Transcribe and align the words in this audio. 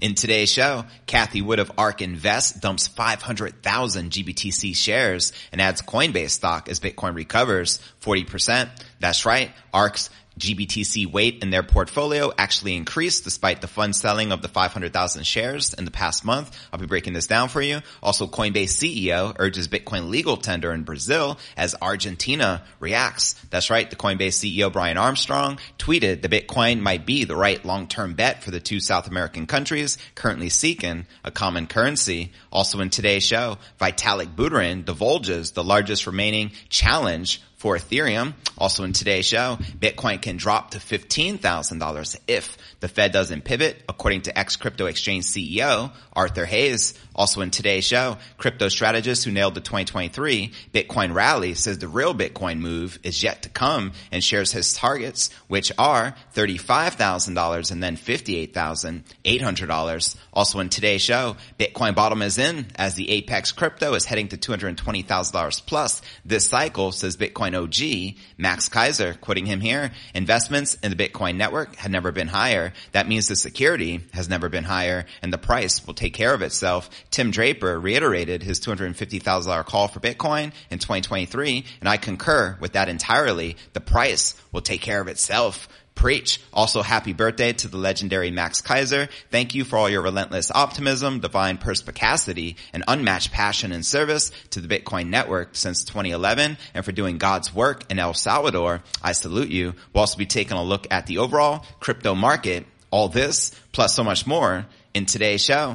In 0.00 0.14
today's 0.14 0.50
show, 0.50 0.86
Cathie 1.06 1.42
Wood 1.42 1.58
of 1.58 1.72
ARK 1.76 2.00
Invest 2.00 2.62
dumps 2.62 2.86
500,000 2.88 4.10
GBTC 4.10 4.74
shares 4.74 5.34
and 5.52 5.60
adds 5.60 5.82
Coinbase 5.82 6.30
stock 6.30 6.70
as 6.70 6.80
Bitcoin 6.80 7.14
recovers 7.14 7.80
40%. 8.00 8.70
That's 8.98 9.26
right. 9.26 9.50
ARK's 9.74 10.08
GBTC 10.40 11.06
weight 11.06 11.42
in 11.42 11.50
their 11.50 11.62
portfolio 11.62 12.32
actually 12.36 12.74
increased 12.74 13.24
despite 13.24 13.60
the 13.60 13.68
fund 13.68 13.94
selling 13.94 14.32
of 14.32 14.42
the 14.42 14.48
500,000 14.48 15.24
shares 15.24 15.74
in 15.74 15.84
the 15.84 15.90
past 15.90 16.24
month. 16.24 16.56
I'll 16.72 16.80
be 16.80 16.86
breaking 16.86 17.12
this 17.12 17.26
down 17.26 17.48
for 17.48 17.60
you. 17.60 17.80
Also, 18.02 18.26
Coinbase 18.26 18.70
CEO 18.70 19.36
urges 19.38 19.68
Bitcoin 19.68 20.08
legal 20.08 20.36
tender 20.36 20.72
in 20.72 20.82
Brazil 20.82 21.38
as 21.56 21.76
Argentina 21.80 22.64
reacts. 22.80 23.34
That's 23.50 23.70
right. 23.70 23.88
The 23.88 23.96
Coinbase 23.96 24.40
CEO 24.40 24.72
Brian 24.72 24.96
Armstrong 24.96 25.58
tweeted 25.78 26.22
the 26.22 26.28
Bitcoin 26.28 26.80
might 26.80 27.06
be 27.06 27.24
the 27.24 27.36
right 27.36 27.64
long-term 27.64 28.14
bet 28.14 28.42
for 28.42 28.50
the 28.50 28.60
two 28.60 28.80
South 28.80 29.08
American 29.08 29.46
countries 29.46 29.98
currently 30.14 30.48
seeking 30.48 31.06
a 31.22 31.30
common 31.30 31.66
currency. 31.66 32.32
Also 32.50 32.80
in 32.80 32.90
today's 32.90 33.24
show, 33.24 33.58
Vitalik 33.80 34.34
Buterin 34.34 34.84
divulges 34.84 35.50
the 35.52 35.64
largest 35.64 36.06
remaining 36.06 36.52
challenge 36.68 37.42
for 37.60 37.76
Ethereum. 37.76 38.32
Also 38.56 38.84
in 38.84 38.94
today's 38.94 39.26
show, 39.26 39.58
Bitcoin 39.78 40.20
can 40.20 40.38
drop 40.38 40.70
to 40.70 40.78
$15,000 40.78 42.16
if 42.26 42.56
the 42.80 42.88
Fed 42.88 43.12
doesn't 43.12 43.44
pivot, 43.44 43.82
according 43.86 44.22
to 44.22 44.36
ex-crypto 44.36 44.86
exchange 44.86 45.26
CEO 45.26 45.92
Arthur 46.14 46.46
Hayes. 46.46 46.94
Also 47.20 47.42
in 47.42 47.50
today's 47.50 47.84
show, 47.84 48.16
crypto 48.38 48.70
strategist 48.70 49.26
who 49.26 49.30
nailed 49.30 49.54
the 49.54 49.60
2023 49.60 50.52
Bitcoin 50.72 51.14
rally 51.14 51.52
says 51.52 51.76
the 51.76 51.86
real 51.86 52.14
Bitcoin 52.14 52.60
move 52.60 52.98
is 53.02 53.22
yet 53.22 53.42
to 53.42 53.50
come 53.50 53.92
and 54.10 54.24
shares 54.24 54.52
his 54.52 54.72
targets, 54.72 55.28
which 55.46 55.70
are 55.76 56.16
$35,000 56.34 57.72
and 57.72 57.82
then 57.82 57.98
$58,800. 57.98 60.16
Also 60.32 60.60
in 60.60 60.70
today's 60.70 61.02
show, 61.02 61.36
Bitcoin 61.58 61.94
bottom 61.94 62.22
is 62.22 62.38
in 62.38 62.66
as 62.76 62.94
the 62.94 63.10
Apex 63.10 63.52
crypto 63.52 63.92
is 63.92 64.06
heading 64.06 64.28
to 64.28 64.38
$220,000 64.38 65.66
plus 65.66 66.00
this 66.24 66.48
cycle, 66.48 66.90
says 66.90 67.18
Bitcoin 67.18 67.54
OG 67.54 68.16
Max 68.38 68.70
Keiser, 68.70 69.20
quoting 69.20 69.44
him 69.44 69.60
here, 69.60 69.90
investments 70.14 70.78
in 70.82 70.90
the 70.90 70.96
Bitcoin 70.96 71.36
network 71.36 71.76
had 71.76 71.90
never 71.90 72.12
been 72.12 72.28
higher. 72.28 72.72
That 72.92 73.08
means 73.08 73.28
the 73.28 73.36
security 73.36 74.00
has 74.14 74.30
never 74.30 74.48
been 74.48 74.64
higher 74.64 75.04
and 75.20 75.30
the 75.30 75.36
price 75.36 75.86
will 75.86 75.92
take 75.92 76.14
care 76.14 76.32
of 76.32 76.40
itself. 76.40 76.88
Tim 77.10 77.30
Draper 77.30 77.78
reiterated 77.78 78.42
his 78.42 78.60
$250,000 78.60 79.64
call 79.64 79.88
for 79.88 80.00
Bitcoin 80.00 80.52
in 80.70 80.78
2023, 80.78 81.64
and 81.80 81.88
I 81.88 81.96
concur 81.96 82.56
with 82.60 82.72
that 82.72 82.88
entirely. 82.88 83.56
The 83.72 83.80
price 83.80 84.40
will 84.52 84.60
take 84.60 84.80
care 84.80 85.00
of 85.00 85.08
itself. 85.08 85.68
Preach. 85.96 86.40
Also, 86.54 86.80
happy 86.80 87.12
birthday 87.12 87.52
to 87.52 87.68
the 87.68 87.76
legendary 87.76 88.30
Max 88.30 88.62
Keiser. 88.62 89.10
Thank 89.30 89.54
you 89.54 89.64
for 89.64 89.76
all 89.76 89.90
your 89.90 90.00
relentless 90.00 90.50
optimism, 90.50 91.20
divine 91.20 91.58
perspicacity, 91.58 92.56
and 92.72 92.84
unmatched 92.88 93.32
passion 93.32 93.70
and 93.70 93.84
service 93.84 94.32
to 94.50 94.60
the 94.60 94.68
Bitcoin 94.68 95.08
network 95.08 95.56
since 95.56 95.84
2011 95.84 96.56
and 96.72 96.84
for 96.84 96.92
doing 96.92 97.18
God's 97.18 97.54
work 97.54 97.90
in 97.90 97.98
El 97.98 98.14
Salvador. 98.14 98.82
I 99.02 99.12
salute 99.12 99.50
you. 99.50 99.74
We'll 99.92 100.00
also 100.00 100.16
be 100.16 100.24
taking 100.24 100.56
a 100.56 100.62
look 100.62 100.86
at 100.90 101.06
the 101.06 101.18
overall 101.18 101.66
crypto 101.80 102.14
market. 102.14 102.64
All 102.90 103.08
this, 103.08 103.54
plus 103.72 103.94
so 103.94 104.02
much 104.02 104.26
more 104.26 104.66
in 104.94 105.06
today's 105.06 105.44
show. 105.44 105.74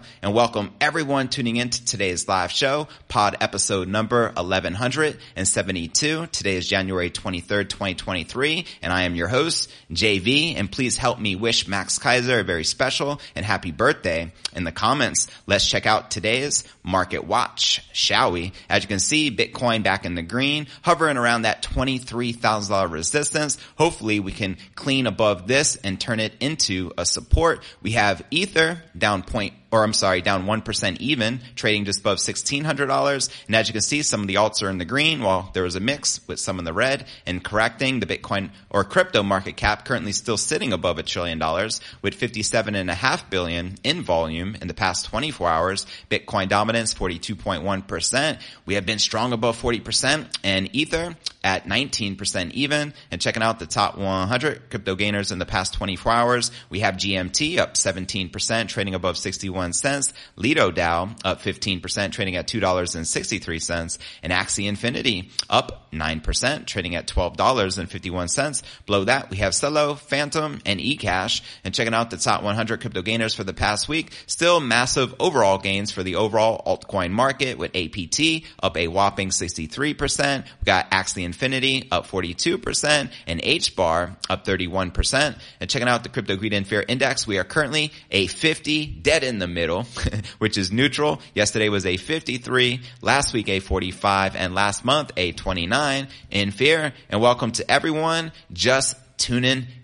and 0.23 0.35
welcome 0.35 0.71
everyone 0.79 1.29
tuning 1.29 1.55
in 1.55 1.69
to 1.69 1.83
today's 1.83 2.27
live 2.27 2.51
show, 2.51 2.87
pod 3.07 3.37
episode 3.41 3.87
number 3.87 4.25
1172. 4.35 6.27
Today 6.27 6.57
is 6.57 6.67
January 6.67 7.09
23rd, 7.09 7.69
2023, 7.69 8.67
and 8.83 8.93
I 8.93 9.03
am 9.03 9.15
your 9.15 9.27
host, 9.27 9.71
JV, 9.91 10.55
and 10.55 10.71
please 10.71 10.95
help 10.95 11.19
me 11.19 11.35
wish 11.35 11.67
Max 11.67 11.97
Keiser 11.97 12.41
a 12.41 12.43
very 12.43 12.63
special 12.63 13.19
and 13.35 13.43
happy 13.43 13.71
birthday 13.71 14.31
in 14.55 14.63
the 14.63 14.71
comments. 14.71 15.27
Let's 15.47 15.67
check 15.67 15.87
out 15.87 16.11
today's 16.11 16.65
market 16.83 17.25
watch, 17.25 17.83
shall 17.91 18.31
we? 18.31 18.53
As 18.69 18.83
you 18.83 18.87
can 18.87 18.99
see, 18.99 19.35
Bitcoin 19.35 19.81
back 19.81 20.05
in 20.05 20.13
the 20.13 20.21
green, 20.21 20.67
hovering 20.83 21.17
around 21.17 21.43
that 21.43 21.63
$23,000 21.63 22.91
resistance. 22.91 23.57
Hopefully 23.75 24.19
we 24.19 24.33
can 24.33 24.57
clean 24.75 25.07
above 25.07 25.47
this 25.47 25.77
and 25.77 25.99
turn 25.99 26.19
it 26.19 26.33
into 26.39 26.91
a 26.95 27.07
support. 27.07 27.63
We 27.81 27.93
have 27.93 28.23
Ether 28.29 28.83
down 28.95 29.23
point 29.23 29.53
or 29.71 29.83
I'm 29.83 29.93
sorry, 29.93 30.21
down 30.21 30.45
1% 30.45 30.97
even, 30.99 31.39
trading 31.55 31.85
just 31.85 32.01
above 32.01 32.17
$1,600. 32.17 33.29
And 33.47 33.55
as 33.55 33.67
you 33.67 33.73
can 33.73 33.81
see, 33.81 34.01
some 34.01 34.21
of 34.21 34.27
the 34.27 34.35
alts 34.35 34.61
are 34.61 34.69
in 34.69 34.77
the 34.77 34.85
green 34.85 35.21
while 35.21 35.49
there 35.53 35.63
was 35.63 35.75
a 35.75 35.79
mix 35.79 36.25
with 36.27 36.39
some 36.39 36.59
in 36.59 36.65
the 36.65 36.73
red 36.73 37.05
and 37.25 37.43
correcting 37.43 37.99
the 37.99 38.05
Bitcoin 38.05 38.49
or 38.69 38.83
crypto 38.83 39.23
market 39.23 39.55
cap 39.55 39.85
currently 39.85 40.11
still 40.11 40.37
sitting 40.37 40.73
above 40.73 40.99
a 40.99 41.03
trillion 41.03 41.39
dollars 41.39 41.79
with 42.01 42.13
57 42.13 42.75
and 42.75 42.89
a 42.89 42.93
half 42.93 43.29
billion 43.29 43.75
in 43.83 44.01
volume 44.01 44.55
in 44.61 44.67
the 44.67 44.73
past 44.73 45.05
24 45.05 45.47
hours. 45.47 45.85
Bitcoin 46.09 46.49
dominance 46.49 46.93
42.1%. 46.93 48.41
We 48.65 48.75
have 48.75 48.85
been 48.85 48.99
strong 48.99 49.31
above 49.31 49.61
40% 49.61 50.27
and 50.43 50.75
Ether 50.75 51.15
at 51.43 51.65
19% 51.65 52.51
even 52.51 52.93
and 53.09 53.21
checking 53.21 53.43
out 53.43 53.59
the 53.59 53.65
top 53.65 53.97
100 53.97 54.69
crypto 54.69 54.95
gainers 54.95 55.31
in 55.31 55.39
the 55.39 55.45
past 55.45 55.73
24 55.73 56.11
hours. 56.11 56.51
We 56.69 56.81
have 56.81 56.95
GMT 56.95 57.57
up 57.57 57.73
17% 57.73 58.67
trading 58.67 58.95
above 58.95 59.17
61 59.17 59.73
cents. 59.73 60.13
Lido 60.35 60.71
DAO 60.71 61.17
up 61.23 61.41
15%, 61.41 62.11
trading 62.11 62.35
at 62.35 62.47
$2.63. 62.47 63.97
And 64.23 64.33
Axie 64.33 64.67
Infinity 64.67 65.29
up 65.49 65.91
9%, 65.91 66.65
trading 66.65 66.95
at 66.95 67.07
$12.51. 67.07 68.63
Below 68.85 69.03
that, 69.05 69.29
we 69.29 69.37
have 69.37 69.53
Celo, 69.53 69.97
Fantom, 69.97 70.61
and 70.65 70.79
eCash. 70.79 71.41
And 71.63 71.73
checking 71.73 71.93
out 71.93 72.09
the 72.09 72.17
top 72.17 72.43
100 72.43 72.81
crypto 72.81 73.01
gainers 73.01 73.33
for 73.33 73.43
the 73.43 73.53
past 73.53 73.89
week, 73.89 74.13
still 74.27 74.59
massive 74.59 75.13
overall 75.19 75.57
gains 75.57 75.91
for 75.91 76.03
the 76.03 76.15
overall 76.15 76.61
altcoin 76.65 77.11
market 77.11 77.57
with 77.57 77.75
APT 77.75 78.45
up 78.61 78.77
a 78.77 78.87
whopping 78.87 79.29
63%. 79.29 80.43
We 80.43 80.65
got 80.65 80.91
Axie 80.91 81.30
Infinity 81.31 81.87
up 81.91 82.07
42% 82.07 83.09
and 83.25 83.41
HBAR 83.41 84.17
up 84.29 84.45
31%. 84.45 85.39
And 85.61 85.69
checking 85.69 85.87
out 85.87 86.03
the 86.03 86.09
Crypto 86.09 86.35
Greed 86.35 86.51
and 86.51 86.67
Fear 86.67 86.83
Index, 86.89 87.25
we 87.25 87.37
are 87.37 87.45
currently 87.45 87.93
a 88.11 88.27
50 88.27 88.85
dead 88.85 89.23
in 89.23 89.39
the 89.39 89.47
middle, 89.47 89.83
which 90.39 90.57
is 90.57 90.73
neutral. 90.73 91.21
Yesterday 91.33 91.69
was 91.69 91.85
a 91.85 91.95
53, 91.95 92.81
last 93.01 93.33
week 93.33 93.47
a 93.47 93.61
45, 93.61 94.35
and 94.35 94.53
last 94.53 94.83
month 94.83 95.13
a 95.15 95.31
29 95.31 96.09
in 96.31 96.51
fear. 96.51 96.91
And 97.09 97.21
welcome 97.21 97.53
to 97.53 97.71
everyone 97.71 98.33
just 98.51 98.97
tuning 99.17 99.51
in. 99.51 99.80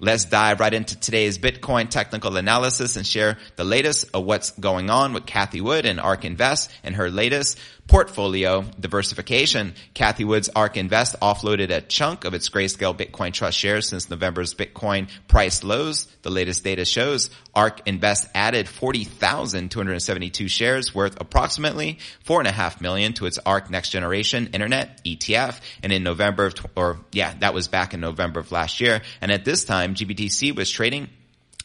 Let's 0.00 0.26
dive 0.26 0.60
right 0.60 0.74
into 0.74 0.98
today's 0.98 1.38
Bitcoin 1.38 1.88
technical 1.88 2.36
analysis 2.36 2.96
and 2.96 3.06
share 3.06 3.38
the 3.56 3.64
latest 3.64 4.06
of 4.14 4.24
what's 4.24 4.50
going 4.52 4.90
on 4.90 5.12
with 5.12 5.26
Cathie 5.26 5.60
Wood 5.60 5.86
and 5.86 5.98
ARK 5.98 6.24
Invest 6.24 6.70
and 6.84 6.96
her 6.96 7.10
latest 7.10 7.58
portfolio 7.88 8.62
diversification. 8.78 9.74
Cathie 9.94 10.26
Wood's 10.26 10.50
ARK 10.50 10.76
Invest 10.76 11.16
offloaded 11.20 11.70
a 11.70 11.80
chunk 11.80 12.24
of 12.24 12.34
its 12.34 12.48
Grayscale 12.50 12.96
Bitcoin 12.96 13.32
Trust 13.32 13.58
shares 13.58 13.88
since 13.88 14.10
November's 14.10 14.54
Bitcoin 14.54 15.08
price 15.26 15.64
lows. 15.64 16.06
The 16.22 16.30
latest 16.30 16.62
data 16.62 16.84
shows 16.84 17.30
ARK 17.54 17.80
Invest 17.86 18.28
added 18.34 18.68
40,272 18.68 20.48
shares 20.48 20.94
worth 20.94 21.18
approximately 21.20 21.98
four 22.24 22.40
and 22.40 22.48
a 22.48 22.52
half 22.52 22.80
million 22.80 23.14
to 23.14 23.26
its 23.26 23.38
ARK 23.38 23.70
Next 23.70 23.88
Generation 23.90 24.50
Internet 24.52 25.02
ETF. 25.04 25.58
And 25.82 25.90
in 25.90 26.02
November 26.02 26.46
of, 26.46 26.54
or 26.76 27.00
yeah, 27.12 27.34
that 27.40 27.54
was 27.54 27.68
back 27.68 27.94
in 27.94 28.00
November 28.00 28.40
of 28.40 28.52
last 28.52 28.80
year. 28.80 29.00
And 29.22 29.32
at 29.38 29.44
this 29.44 29.62
time, 29.62 29.94
GBTC 29.94 30.56
was 30.56 30.68
trading 30.68 31.08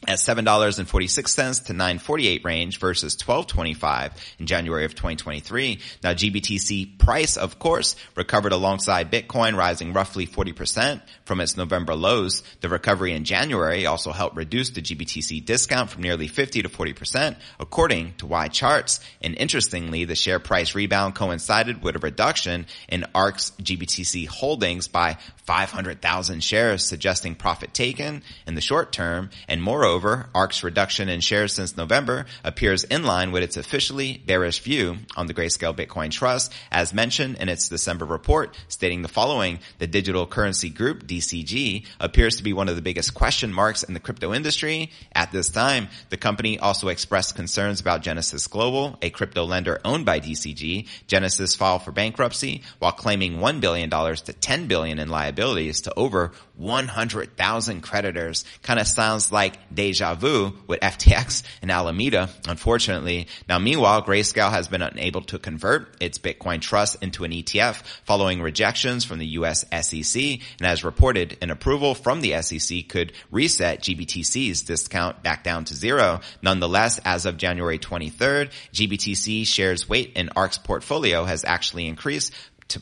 at 0.08 0.20
$7.46 0.20 1.66
to 1.66 1.74
948 1.74 2.46
range 2.46 2.80
versus 2.80 3.14
1225 3.14 4.36
in 4.40 4.46
January 4.46 4.86
of 4.86 4.96
2023. 4.96 5.80
Now 6.04 6.14
GBTC 6.14 6.98
price, 6.98 7.38
of 7.38 7.60
course, 7.60 7.96
recovered 8.16 8.52
alongside 8.52 9.12
Bitcoin 9.12 9.58
rising 9.58 9.94
roughly 9.94 10.28
40% 10.28 11.02
from 11.26 11.40
its 11.40 11.58
November 11.58 11.96
lows. 11.96 12.44
The 12.62 12.70
recovery 12.70 13.14
in 13.14 13.24
January 13.24 13.86
also 13.86 14.12
helped 14.12 14.36
reduce 14.36 14.70
the 14.72 14.82
GBTC 14.82 15.46
discount 15.46 15.90
from 15.90 16.04
nearly 16.04 16.28
50 16.28 16.64
to 16.64 16.70
40% 16.70 17.36
according 17.60 18.14
to 18.16 18.28
Y 18.28 18.48
charts. 18.48 19.00
And 19.22 19.36
interestingly, 19.36 20.06
the 20.06 20.16
share 20.16 20.40
price 20.40 20.76
rebound 20.76 21.16
coincided 21.16 21.82
with 21.82 21.96
a 21.96 22.00
reduction 22.00 22.66
in 22.90 23.06
ARK's 23.16 23.52
GBTC 23.62 24.28
holdings 24.28 24.88
by 24.88 25.18
500,000 25.46 26.44
shares, 26.44 26.86
suggesting 26.86 27.36
profit 27.36 27.74
taken 27.74 28.24
in 28.48 28.56
the 28.56 28.62
short 28.62 28.92
term. 28.92 29.30
And 29.48 29.62
moreover, 29.62 29.93
ARK's 29.94 30.64
reduction 30.64 31.10
in 31.10 31.20
shares 31.20 31.54
since 31.54 31.78
November 31.78 32.26
appears 32.44 32.84
in 32.84 33.04
line 33.04 33.32
with 33.32 33.44
its 33.44 33.58
officially 33.58 34.22
bearish 34.26 34.60
view 34.62 34.98
on 35.16 35.28
the 35.28 35.34
Grayscale 35.34 35.76
Bitcoin 35.76 36.10
Trust, 36.12 36.52
as 36.72 36.94
mentioned 36.94 37.38
in 37.38 37.50
its 37.50 37.70
December 37.70 38.06
report, 38.06 38.56
stating 38.68 39.02
the 39.02 39.08
following, 39.08 39.60
the 39.80 39.88
digital 39.88 40.26
currency 40.26 40.70
group, 40.70 41.06
DCG, 41.06 41.86
appears 42.00 42.38
to 42.38 42.44
be 42.44 42.54
one 42.54 42.70
of 42.70 42.76
the 42.76 42.82
biggest 42.82 43.14
question 43.14 43.54
marks 43.54 43.84
in 43.84 43.94
the 43.94 44.00
crypto 44.00 44.34
industry. 44.34 44.92
At 45.14 45.32
this 45.32 45.50
time, 45.50 45.90
the 46.10 46.18
company 46.18 46.58
also 46.58 46.88
expressed 46.88 47.36
concerns 47.36 47.80
about 47.80 48.02
Genesis 48.02 48.48
Global, 48.48 48.98
a 49.02 49.10
crypto 49.10 49.44
lender 49.44 49.80
owned 49.86 50.06
by 50.06 50.20
DCG. 50.20 50.88
Genesis 51.08 51.56
filed 51.56 51.84
for 51.84 51.92
bankruptcy 51.92 52.64
while 52.80 52.92
claiming 52.92 53.38
$1 53.38 53.62
billion 53.62 53.90
to 53.90 54.34
10 54.34 54.68
billion 54.68 55.00
in 55.00 55.10
liabilities 55.10 55.82
to 55.82 55.94
over 55.96 56.32
100,000 56.56 57.82
creditors. 57.82 58.46
Kind 58.62 58.80
of 58.80 58.88
sounds 58.88 59.32
like 59.32 59.58
deja 59.84 60.16
vu 60.16 60.54
with 60.66 60.80
FTX 60.80 61.44
and 61.62 61.70
Alameda, 61.70 62.30
unfortunately. 62.48 63.28
Now, 63.50 63.60
meanwhile, 63.60 64.02
Grayscale 64.02 64.52
has 64.52 64.70
been 64.70 64.82
unable 64.82 65.22
to 65.24 65.38
convert 65.38 66.02
its 66.02 66.20
Bitcoin 66.20 66.62
trust 66.62 67.04
into 67.04 67.26
an 67.26 67.32
ETF 67.32 67.84
following 68.06 68.42
rejections 68.42 69.04
from 69.04 69.20
the 69.20 69.28
US 69.40 69.66
SEC. 69.82 70.24
And 70.60 70.68
as 70.68 70.86
reported, 70.86 71.38
an 71.42 71.50
approval 71.50 71.96
from 71.96 72.22
the 72.22 72.42
SEC 72.42 72.88
could 72.88 73.12
reset 73.30 73.82
GBTC's 73.82 74.62
discount 74.62 75.22
back 75.22 75.44
down 75.44 75.66
to 75.66 75.76
zero. 75.76 76.22
Nonetheless, 76.42 77.00
as 77.04 77.26
of 77.26 77.36
January 77.36 77.78
23rd, 77.78 78.52
GBTC 78.74 79.46
shares 79.46 79.90
weight 79.90 80.14
in 80.16 80.30
ARK's 80.36 80.58
portfolio 80.58 81.26
has 81.26 81.44
actually 81.44 81.88
increased 81.88 82.32
to 82.70 82.80